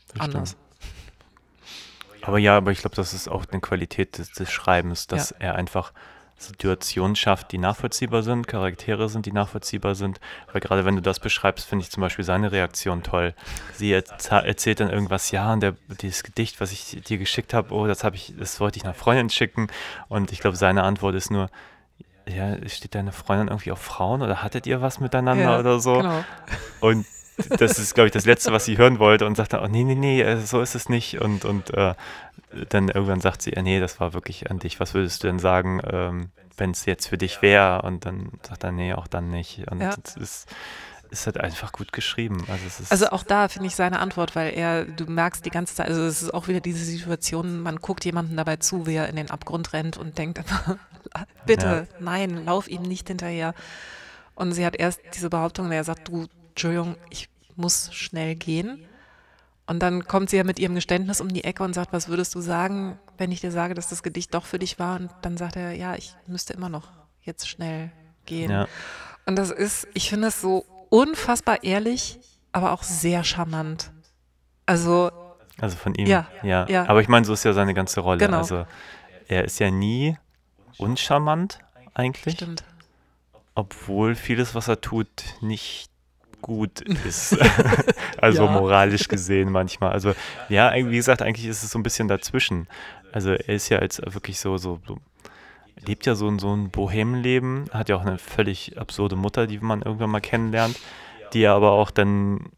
[0.08, 0.48] das anders.
[0.50, 0.64] Stimmt.
[2.26, 5.36] Aber ja, aber ich glaube, das ist auch eine Qualität des, des Schreibens, dass ja.
[5.40, 5.92] er einfach
[6.36, 10.20] Situationen schafft, die nachvollziehbar sind, Charaktere sind, die nachvollziehbar sind.
[10.52, 13.34] Weil gerade wenn du das beschreibst, finde ich zum Beispiel seine Reaktion toll.
[13.72, 17.86] Sie erzählt dann irgendwas, ja, und der, dieses Gedicht, was ich dir geschickt habe, oh,
[17.86, 19.68] das habe ich, das wollte ich einer Freundin schicken.
[20.08, 21.48] Und ich glaube, seine Antwort ist nur,
[22.26, 25.98] ja, steht deine Freundin irgendwie auf Frauen oder hattet ihr was miteinander ja, oder so?
[25.98, 26.24] Genau.
[26.80, 27.06] Und
[27.58, 29.84] das ist, glaube ich, das Letzte, was sie hören wollte und sagt dann, oh nee,
[29.84, 31.20] nee, nee, äh, so ist es nicht.
[31.20, 31.94] Und, und äh,
[32.68, 34.80] dann irgendwann sagt sie, nee, das war wirklich an dich.
[34.80, 37.82] Was würdest du denn sagen, ähm, wenn es jetzt für dich wäre?
[37.82, 39.64] Und dann sagt er, nee, auch dann nicht.
[39.70, 39.94] Und ja.
[40.04, 40.48] es ist,
[41.10, 42.44] ist halt einfach gut geschrieben.
[42.48, 45.88] Also, also auch da finde ich seine Antwort, weil er, du merkst die ganze Zeit,
[45.88, 49.16] also es ist auch wieder diese Situation, man guckt jemandem dabei zu, wie er in
[49.16, 50.76] den Abgrund rennt und denkt einfach,
[51.46, 51.96] bitte, ja.
[52.00, 53.54] nein, lauf ihm nicht hinterher.
[54.34, 58.86] Und sie hat erst diese Behauptung, er sagt, du, Entschuldigung, ich muss schnell gehen.
[59.66, 62.34] Und dann kommt sie ja mit ihrem Geständnis um die Ecke und sagt, was würdest
[62.34, 65.00] du sagen, wenn ich dir sage, dass das Gedicht doch für dich war?
[65.00, 66.88] Und dann sagt er, ja, ich müsste immer noch
[67.22, 67.90] jetzt schnell
[68.26, 68.50] gehen.
[68.50, 68.68] Ja.
[69.26, 72.20] Und das ist, ich finde es so unfassbar ehrlich,
[72.52, 73.90] aber auch sehr charmant.
[74.66, 75.10] Also.
[75.60, 76.28] Also von ihm, ja.
[76.42, 76.68] ja.
[76.68, 76.88] ja.
[76.88, 78.18] Aber ich meine, so ist ja seine ganze Rolle.
[78.18, 78.38] Genau.
[78.38, 78.66] Also
[79.28, 80.18] er ist ja nie
[80.76, 81.58] uncharmant
[81.94, 82.34] eigentlich.
[82.34, 82.64] Stimmt.
[83.54, 85.90] Obwohl vieles, was er tut, nicht
[86.44, 87.36] gut ist.
[88.20, 88.50] also ja.
[88.50, 89.92] moralisch gesehen manchmal.
[89.92, 90.14] Also
[90.50, 92.68] ja, wie gesagt, eigentlich ist es so ein bisschen dazwischen.
[93.12, 94.98] Also er ist ja jetzt wirklich so, so, so
[95.86, 99.58] lebt ja so, ein, so ein Bohemenleben, hat ja auch eine völlig absurde Mutter, die
[99.58, 100.78] man irgendwann mal kennenlernt,
[101.32, 102.50] die er aber auch dann,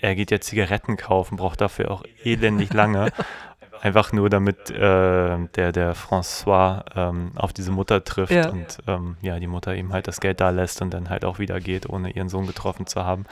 [0.00, 3.10] er geht ja Zigaretten kaufen, braucht dafür auch elendig lange
[3.82, 8.48] einfach nur damit äh, der, der François ähm, auf diese Mutter trifft Ja.
[8.50, 11.38] und ähm, ja, die Mutter ihm halt das Geld da lässt und dann halt auch
[11.38, 13.24] wieder geht, ohne ihren Sohn getroffen zu haben.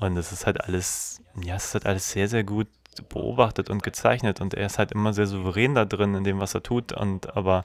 [0.00, 2.66] Und es ist halt alles, ja, es ist halt alles sehr, sehr gut
[3.08, 6.54] beobachtet und gezeichnet und er ist halt immer sehr souverän da drin in dem, was
[6.54, 7.64] er tut und aber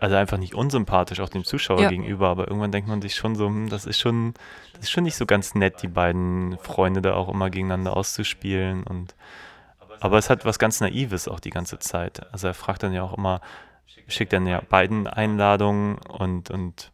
[0.00, 1.88] also einfach nicht unsympathisch auch dem Zuschauer Ja.
[1.88, 4.34] gegenüber, aber irgendwann denkt man sich schon so, hm, das ist schon,
[4.74, 8.82] das ist schon nicht so ganz nett, die beiden Freunde da auch immer gegeneinander auszuspielen
[8.84, 9.14] und
[10.00, 12.26] aber es hat was ganz Naives auch die ganze Zeit.
[12.32, 13.40] Also er fragt dann ja auch immer,
[14.08, 16.90] schickt dann ja beiden Einladungen und, und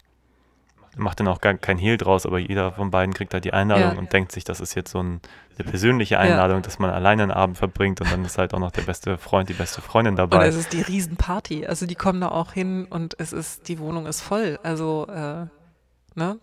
[0.96, 3.92] macht dann auch gar kein Hehl draus, aber jeder von beiden kriegt halt die Einladung
[3.92, 3.98] Ja.
[3.98, 5.20] und denkt sich, das ist jetzt so ein,
[5.58, 8.72] eine persönliche Einladung, dass man alleine einen Abend verbringt und dann ist halt auch noch
[8.72, 10.46] der beste Freund, die beste Freundin Und dabei.
[10.48, 11.66] es ist die Riesenparty.
[11.66, 14.58] Also die kommen da auch hin und es ist, die Wohnung ist voll.
[14.64, 15.46] Also, äh,
[16.16, 16.38] ne?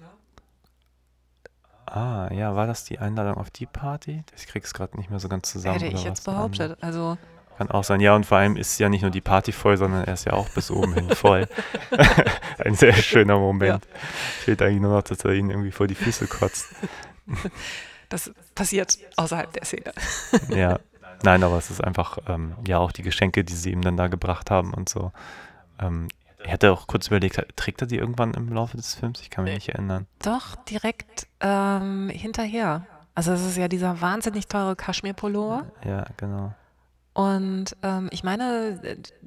[1.88, 4.24] Ah, ja, war das die Einladung auf die Party?
[4.36, 5.80] Ich krieg's gerade nicht mehr so ganz zusammen.
[5.80, 6.78] Hätte ich jetzt behauptet.
[6.82, 7.18] Also,
[7.58, 8.02] Kann auch sein.
[8.02, 10.34] Ja, und vor allem ist ja nicht nur die Party voll, sondern er ist ja
[10.34, 11.48] auch bis oben hin voll.
[12.58, 13.88] Ein sehr schöner Moment.
[14.42, 16.68] Fehlt eigentlich nur noch, dass er ihn irgendwie vor die Füße kotzt.
[18.10, 19.94] das passiert außerhalb der Szene.
[20.50, 20.80] Ja.
[21.24, 24.08] Nein, aber es ist einfach, ähm, ja, auch die Geschenke, die sie ihm dann da
[24.08, 25.12] gebracht haben und so.
[25.80, 26.10] Ähm,
[26.44, 29.22] ich hätte auch kurz überlegt, trägt er die irgendwann im Laufe des Films?
[29.22, 30.06] Ich kann mich nicht erinnern.
[30.24, 32.86] Doch, direkt ähm, hinterher.
[33.16, 35.66] Also es ist ja dieser wahnsinnig teure Kaschmir-Pullover.
[35.84, 36.54] Ja, genau.
[37.14, 38.80] Und ähm, ich meine,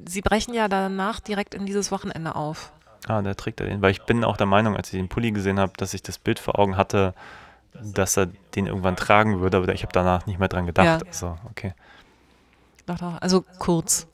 [0.07, 2.73] sie brechen ja danach direkt in dieses Wochenende auf.
[3.09, 3.83] Ah, der trägt er den.
[3.83, 6.19] Weil ich bin auch der Meinung, als ich den Pulli gesehen habe, dass ich das
[6.19, 7.15] Bild vor Augen hatte,
[7.73, 10.87] dass er den irgendwann tragen würde, aber ich habe danach nicht mehr dran gedacht.
[10.87, 11.07] Ja.
[11.07, 11.75] Also, okay.
[12.87, 13.21] Doch, doch.
[13.21, 14.07] Also kurz.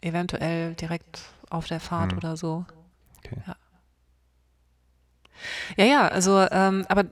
[0.00, 2.18] Eventuell direkt auf der Fahrt Hm.
[2.18, 2.64] oder so.
[3.18, 3.36] Okay.
[3.46, 3.56] Ja.
[5.76, 7.04] Ja, ja, also, ähm, aber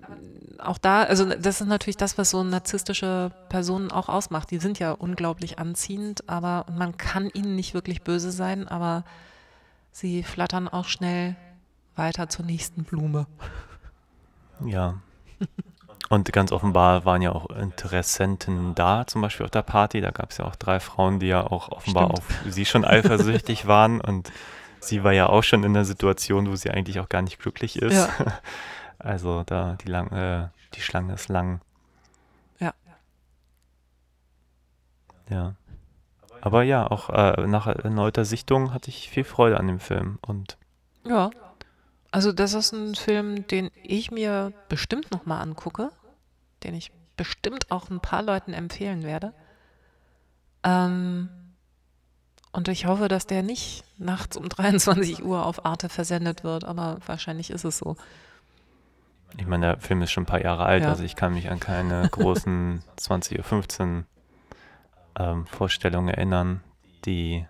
[0.58, 4.50] auch da, also das ist natürlich das, was so narzisstische Personen auch ausmacht.
[4.50, 9.04] Die sind ja unglaublich anziehend, aber man kann ihnen nicht wirklich böse sein, aber
[9.92, 11.36] sie flattern auch schnell
[11.94, 13.26] weiter zur nächsten Blume.
[14.64, 15.00] Ja.
[16.08, 20.00] Und ganz offenbar waren ja auch Interessenten da, zum Beispiel auf der Party.
[20.00, 22.18] Da gab es ja auch drei Frauen, die ja auch offenbar Stimmt.
[22.46, 24.00] auf sie schon eifersüchtig waren.
[24.00, 24.30] Und
[24.78, 27.80] sie war ja auch schon in einer Situation, wo sie eigentlich auch gar nicht glücklich
[27.80, 27.94] ist.
[27.94, 28.08] Ja.
[28.98, 31.60] Also da die, lang, äh, die Schlange ist lang.
[32.58, 32.72] Ja.
[35.28, 35.54] Ja.
[36.40, 40.18] Aber ja, auch äh, nach erneuter Sichtung hatte ich viel Freude an dem Film.
[40.26, 40.56] Und
[41.04, 41.30] Ja.
[42.16, 45.90] Also das ist ein Film, den ich mir bestimmt nochmal angucke,
[46.62, 49.34] den ich bestimmt auch ein paar Leuten empfehlen werde.
[50.64, 51.28] Ähm,
[52.52, 56.96] und ich hoffe, dass der nicht nachts um 23 Uhr auf Arte versendet wird, aber
[57.04, 57.98] wahrscheinlich ist es so.
[59.36, 60.88] Ich meine, der Film ist schon ein paar Jahre alt, Ja.
[60.88, 64.04] also ich kann mich an keine großen 20.15 Uhr
[65.18, 66.64] ähm, Vorstellungen erinnern,
[67.04, 67.46] die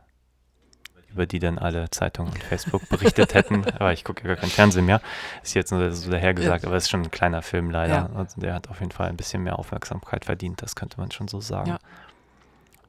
[1.16, 3.64] über die dann alle Zeitungen und Facebook berichtet hätten.
[3.78, 5.00] Aber ich gucke ja gar kein Fernsehen mehr.
[5.42, 7.94] Ist jetzt nur so dahergesagt, aber es ist schon ein kleiner Film leider.
[7.94, 8.10] Ja.
[8.14, 11.26] Also der hat auf jeden Fall ein bisschen mehr Aufmerksamkeit verdient, das könnte man schon
[11.26, 11.70] so sagen.
[11.70, 11.78] Ja.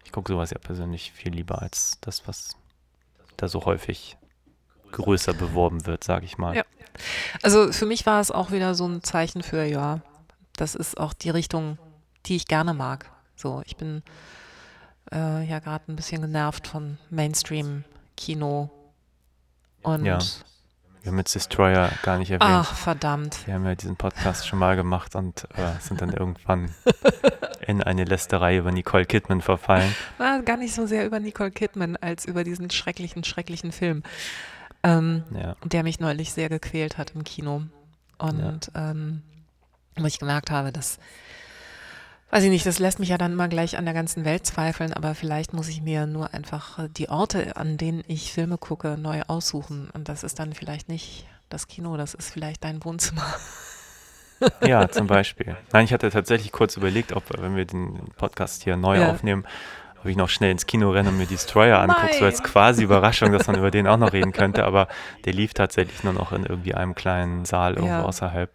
[0.03, 2.57] Ich gucke sowas ja persönlich viel lieber als das, was
[3.37, 4.17] da so häufig
[4.91, 6.55] größer beworben wird, sage ich mal.
[6.55, 6.63] Ja.
[7.43, 10.01] Also für mich war es auch wieder so ein Zeichen für, ja,
[10.55, 11.77] das ist auch die Richtung,
[12.25, 13.09] die ich gerne mag.
[13.35, 14.03] So, ich bin
[15.13, 16.97] äh, ja gerade ein bisschen genervt von
[18.17, 18.69] Mainstream-Kino.
[19.83, 20.19] Und Ja.
[21.03, 22.51] Wir haben jetzt Destroyer gar nicht erwähnt.
[22.51, 23.47] ach, verdammt.
[23.47, 26.75] Wir haben ja diesen Podcast schon mal gemacht und äh, sind dann irgendwann
[27.65, 29.95] in eine Lästerei über Nicole Kidman verfallen.
[30.17, 34.03] War gar nicht so sehr über Nicole Kidman als über diesen schrecklichen, schrecklichen Film,
[34.83, 37.61] ähm, Ja, der mich neulich sehr gequält hat im Kino.
[38.17, 39.21] Und ähm,
[39.95, 40.99] wo ich gemerkt habe, dass,
[42.29, 44.93] weiß ich nicht, das lässt mich ja dann immer gleich an der ganzen Welt zweifeln,
[44.93, 48.97] aber vielleicht muss ich mir nur einfach äh, die Orte, an denen ich Filme gucke,
[48.97, 49.89] neu aussuchen.
[49.93, 53.23] Und das ist dann vielleicht nicht das Kino, das ist vielleicht dein Wohnzimmer.
[54.61, 55.55] ja, zum Beispiel.
[55.71, 59.09] Nein, ich hatte tatsächlich kurz überlegt, ob, wenn wir den Podcast hier neu Ja.
[59.09, 59.45] aufnehmen,
[59.99, 63.31] ob ich noch schnell ins Kino renne und mir Destroyer angucke, so als quasi Überraschung,
[63.31, 64.87] dass man über den auch noch reden könnte, aber
[65.25, 68.03] der lief tatsächlich nur noch in irgendwie einem kleinen Saal irgendwo Ja.
[68.03, 68.51] außerhalb.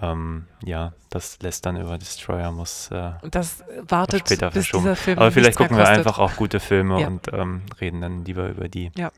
[0.00, 4.94] Ähm, ja, das lässt dann über Destroyer, muss äh, Und das wartet, später bis dieser
[4.94, 5.98] Film Aber vielleicht gucken wir kostet.
[6.06, 7.08] einfach auch gute Filme Ja.
[7.08, 8.92] und ähm, reden dann lieber über die.
[8.96, 9.10] Ja.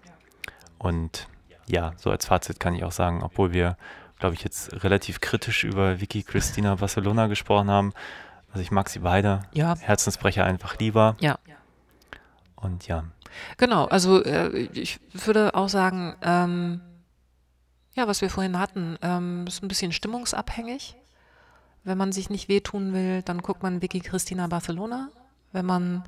[0.78, 1.28] Und
[1.66, 3.76] ja, so als Fazit kann ich auch sagen, obwohl wir,
[4.18, 7.92] glaube ich, jetzt relativ kritisch über Vicky Christina Barcelona gesprochen haben.
[8.50, 9.42] Also ich mag sie beide.
[9.52, 11.16] Ja, Herzensbrecher einfach lieber.
[11.20, 11.38] ja.
[12.56, 13.04] Und ja,
[13.58, 16.80] Genau, also äh, ich würde auch sagen, ähm,
[18.00, 20.96] ja, was wir vorhin hatten, ähm, ist ein bisschen stimmungsabhängig.
[21.84, 25.10] Wenn man sich nicht wehtun will, dann guckt man Vicky Christina Barcelona.
[25.52, 26.02] Wenn man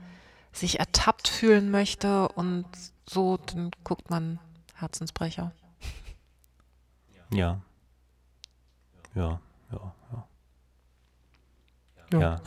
[0.53, 2.65] sich ertappt fühlen möchte und
[3.09, 4.39] so, dann guckt man
[4.75, 5.53] Herzensbrecher.
[7.31, 7.59] Ja.
[9.15, 9.41] Ja,
[9.73, 9.93] ja,
[12.11, 12.21] ja.
[12.21, 12.41] Ja.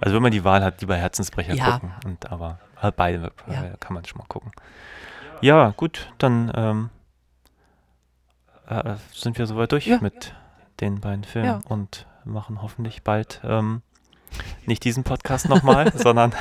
[0.00, 1.72] Also wenn man die Wahl hat, lieber Herzensbrecher Ja.
[1.72, 1.92] gucken.
[2.04, 2.58] Und aber
[2.96, 3.64] beide Ja.
[3.64, 4.52] äh, kann man schon mal gucken.
[5.40, 6.90] Ja, gut, dann ähm,
[8.68, 9.98] äh, sind wir soweit durch Ja.
[10.00, 10.34] mit
[10.80, 11.60] den beiden Filmen Ja.
[11.68, 13.82] und machen hoffentlich bald ähm,
[14.66, 16.32] nicht diesen Podcast nochmal, sondern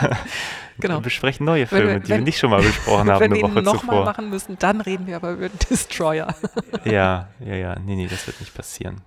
[0.80, 1.00] Genau.
[1.02, 3.42] besprechen neue Wenn wir- Filme, die wir wenn- nicht schon mal besprochen haben Wenn eine
[3.42, 4.06] wir ihn Woche nochmal zuvor.
[4.06, 6.34] machen müssen, dann reden wir aber über Destroyer.
[6.86, 7.76] Ja, ja, ja.
[7.80, 9.02] Nee, nee, das wird nicht passieren.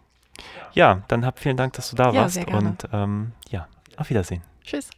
[0.72, 2.36] Ja, dann hab vielen Dank, dass du da Ja, warst.
[2.48, 4.42] Und ähm, ja, auf Wiedersehen.
[4.64, 4.90] Tschüss.